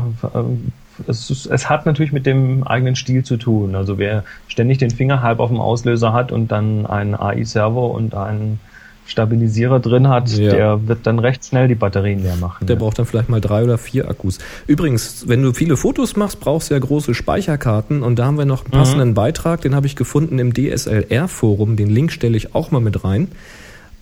[1.06, 3.74] es, ist- es hat natürlich mit dem eigenen Stil zu tun.
[3.74, 8.14] Also wer ständig den Finger halb auf dem Auslöser hat und dann einen AI-Servo und
[8.14, 8.60] einen
[9.06, 10.50] Stabilisierer drin hat, Ja.
[10.50, 12.66] der wird dann recht schnell die Batterien leer machen.
[12.66, 12.80] Der ja.
[12.80, 14.38] braucht dann vielleicht mal drei oder vier Akkus.
[14.66, 18.46] Übrigens, wenn du viele Fotos machst, brauchst du ja große Speicherkarten und da haben wir
[18.46, 21.76] noch einen passenden Beitrag, den habe ich gefunden im DSLR-Forum.
[21.76, 23.28] Den Link stelle ich auch mal mit rein.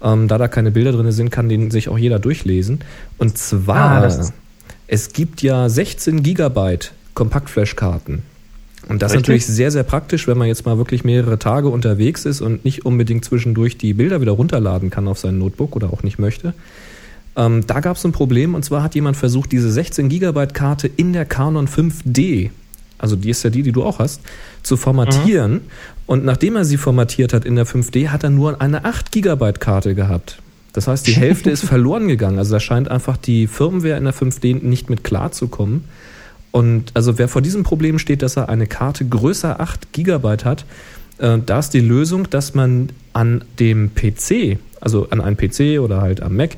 [0.04, 2.80] Ähm, da da keine Bilder drin sind, kann den sich auch jeder durchlesen.
[3.18, 4.32] Und zwar, Ah, das ist-
[4.86, 8.22] es gibt ja 16 Gigabyte Kompaktflash-Karten.
[8.88, 12.24] Und das ist natürlich sehr, sehr praktisch, wenn man jetzt mal wirklich mehrere Tage unterwegs
[12.24, 16.02] ist und nicht unbedingt zwischendurch die Bilder wieder runterladen kann auf sein Notebook oder auch
[16.02, 16.52] nicht möchte.
[17.36, 20.88] Ähm, da gab es ein Problem und zwar hat jemand versucht, diese 16 Gigabyte Karte
[20.88, 22.50] in der Canon 5D,
[22.98, 24.20] also die ist ja die, die du auch hast,
[24.62, 25.62] zu formatieren.
[26.06, 29.60] Und nachdem er sie formatiert hat in der 5D, hat er nur eine 8 Gigabyte
[29.60, 30.41] Karte gehabt.
[30.72, 32.38] Das heißt, die Hälfte ist verloren gegangen.
[32.38, 35.84] Also da scheint einfach die Firmware in der 5D nicht mit klarzukommen.
[36.50, 40.64] Und also wer vor diesem Problem steht, dass er eine Karte größer 8 Gigabyte hat,
[41.18, 46.00] äh, da ist die Lösung, dass man an dem PC, also an einem PC oder
[46.00, 46.56] halt am Mac,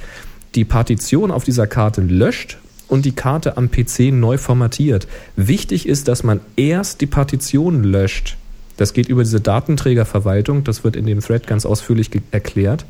[0.55, 2.59] die Partition auf dieser Karte löscht
[2.89, 5.09] und die Karte am PC neu formatiert.
[5.37, 8.37] Wichtig ist, dass man erst die Partition löscht.
[8.77, 12.85] Das geht über diese Datenträgerverwaltung, das wird in dem Thread ganz ausführlich erklärt.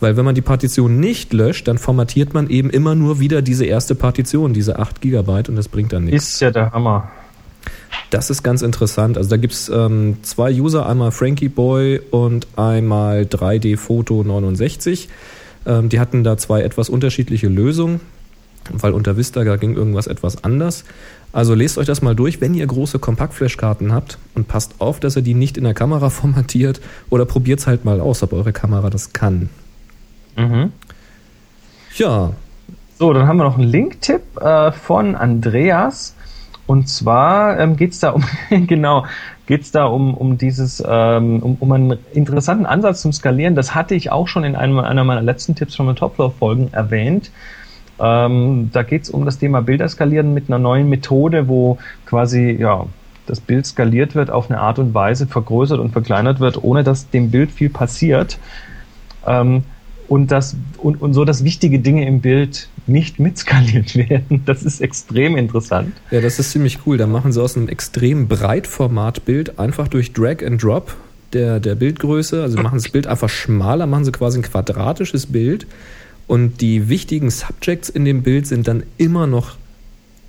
[0.00, 3.64] Weil wenn man die Partition nicht löscht, dann formatiert man eben immer nur wieder diese
[3.64, 6.34] erste Partition, diese 8 Gigabyte und das bringt dann nichts.
[6.34, 7.10] Ist ja der Hammer.
[8.10, 9.18] Das ist ganz interessant.
[9.18, 15.08] Also da gibt's ähm, zwei User, einmal Frankie Boy und einmal 3D Foto 69.
[15.66, 18.00] Ähm, die hatten da zwei etwas unterschiedliche Lösungen,
[18.70, 20.84] weil unter Vista ging irgendwas etwas anders.
[21.32, 25.16] Also lest euch das mal durch, wenn ihr große Kompaktflashkarten habt und passt auf, dass
[25.16, 26.80] ihr die nicht in der Kamera formatiert
[27.10, 29.50] oder probiert's halt mal aus, ob eure Kamera das kann.
[30.38, 30.72] Mhm.
[31.96, 32.32] Ja,
[32.98, 36.14] So, dann haben wir noch einen Link-Tipp äh, von Andreas.
[36.66, 38.24] Und zwar ähm, geht es da um,
[38.66, 39.06] genau,
[39.46, 43.54] geht's da um, um dieses, ähm, um, um einen interessanten Ansatz zum Skalieren.
[43.54, 47.30] Das hatte ich auch schon in einem, einer meiner letzten Tipps von den Topflow-Folgen erwähnt.
[47.98, 52.50] Ähm, da geht es um das Thema Bilder skalieren mit einer neuen Methode, wo quasi,
[52.50, 52.86] ja,
[53.26, 57.10] das Bild skaliert wird auf eine Art und Weise, vergrößert und verkleinert wird, ohne dass
[57.10, 58.38] dem Bild viel passiert.
[59.26, 59.64] Ähm,
[60.08, 64.42] und, das, und, und so, dass wichtige Dinge im Bild nicht mitskaliert werden.
[64.46, 65.92] Das ist extrem interessant.
[66.10, 66.96] Ja, das ist ziemlich cool.
[66.96, 70.96] Da machen sie aus einem extrem Breitformatbild einfach durch Drag and Drop
[71.34, 72.42] der, der Bildgröße.
[72.42, 75.66] Also machen das Bild einfach schmaler, machen sie quasi ein quadratisches Bild.
[76.26, 79.56] Und die wichtigen Subjects in dem Bild sind dann immer noch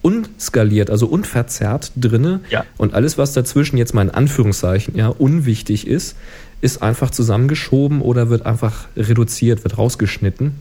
[0.01, 2.39] unskaliert, also unverzerrt drinne.
[2.49, 2.65] Ja.
[2.77, 6.15] Und alles, was dazwischen jetzt mal in Anführungszeichen ja unwichtig ist,
[6.61, 10.55] ist einfach zusammengeschoben oder wird einfach reduziert, wird rausgeschnitten.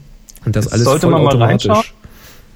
[0.45, 1.85] Und das Jetzt alles sollte man mal reinschauen.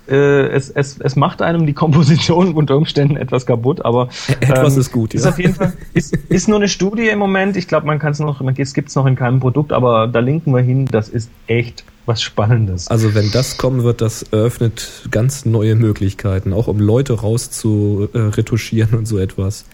[0.08, 4.08] Äh, es, es, es macht einem die Komposition unter Umständen etwas kaputt, aber
[4.40, 5.30] Etwas ist gut, Ist ja.
[5.30, 7.56] auf jeden Fall ist, ist nur eine Studie im Moment.
[7.56, 10.18] Ich glaube, man kann es noch, es gibt es noch in keinem Produkt, aber da
[10.18, 10.86] linken wir hin.
[10.86, 12.88] Das ist echt was Spannendes.
[12.88, 18.08] Also wenn das kommen wird, das eröffnet ganz neue Möglichkeiten, auch um Leute raus zu
[18.12, 19.66] äh, und so etwas.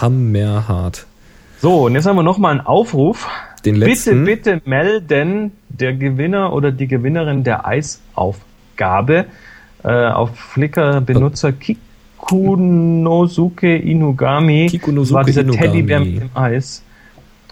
[0.00, 1.06] Hammerhart.
[1.60, 3.28] So, und jetzt haben wir noch mal einen Aufruf.
[3.64, 4.24] Den letzten.
[4.24, 9.26] Bitte, bitte melden der Gewinner oder die Gewinnerin der Eisaufgabe
[9.82, 14.66] äh, auf Flickr Benutzer Kikunosuke Inugami.
[14.70, 15.66] Kikunosuke war dieser Inugami.
[15.66, 16.82] Teddybär mit dem Eis.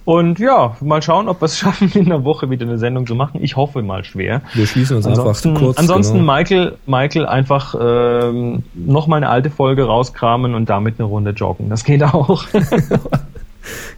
[0.05, 3.15] Und ja, mal schauen, ob wir es schaffen, in der Woche wieder eine Sendung zu
[3.15, 3.39] machen.
[3.43, 4.43] Ich hoffe mal schwer.
[4.55, 5.79] Wir schließen uns Ansonsten, einfach kurz.
[5.79, 6.35] ansonsten genau.
[6.35, 11.69] Michael, Michael einfach ähm, noch mal eine alte Folge rauskramen und damit eine Runde joggen.
[11.69, 12.45] Das geht auch.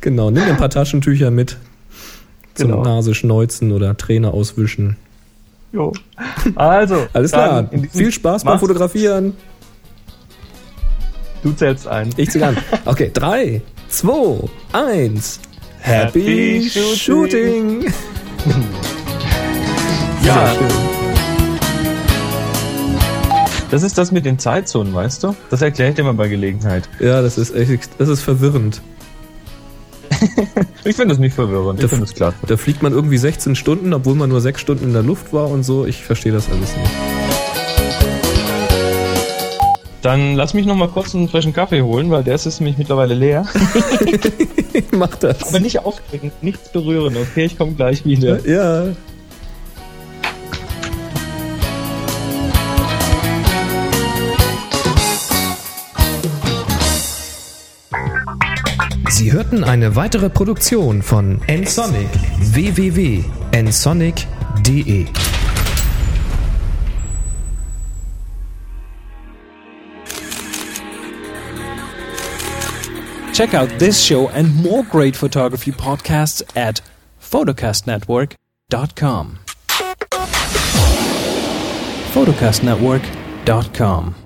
[0.03, 1.57] Genau, nimm ein paar Taschentücher mit
[2.55, 2.83] zum Genau.
[2.83, 4.97] Nase schneuzen oder Träne auswischen.
[5.73, 5.93] jo.
[6.55, 7.69] Also, Alles klar.
[7.93, 8.59] Viel Spaß beim.
[8.59, 9.35] Fotografieren.
[11.43, 12.11] Du zählst ein.
[12.17, 12.57] Ich zieh an.
[12.87, 14.39] Okay, drei, zwei,
[14.73, 15.41] eins.
[15.81, 16.21] Happy,
[16.61, 16.97] Happy Shooting.
[16.97, 17.81] Shooting.
[20.23, 20.55] Sehr Ja.
[20.55, 20.69] schön.
[23.71, 25.35] Das ist das mit den Zeitzonen, weißt du?
[25.51, 26.89] Das erkläre ich dir mal bei Gelegenheit.
[27.01, 28.81] Ja, das ist echt, das ist verwirrend.
[30.87, 31.79] Ich finde das nicht verwirrend.
[31.79, 32.37] Ich Das- finde das klasse.
[32.47, 35.49] Da fliegt man irgendwie 16 Stunden, obwohl man nur 6 Stunden in der Luft war
[35.49, 35.87] und so.
[35.87, 36.91] Ich verstehe das alles nicht.
[40.03, 42.77] Dann lass mich noch mal kurz einen frischen Kaffee holen, weil der ist jetzt nämlich
[42.77, 43.47] mittlerweile leer.
[44.93, 45.49] Mach das.
[45.49, 47.47] Aber nicht aufregen, nichts berühren, okay?
[47.47, 48.47] Ich komme gleich wieder.
[48.47, 48.89] Ja.
[59.15, 62.09] Sie hörten eine weitere Produktion von nsonic
[62.53, 65.07] www.nsonic.de
[73.33, 76.83] Check out this show and more great photography podcasts at
[77.21, 79.39] photocastnetwork.com.
[82.13, 84.24] photocastnetwork.com.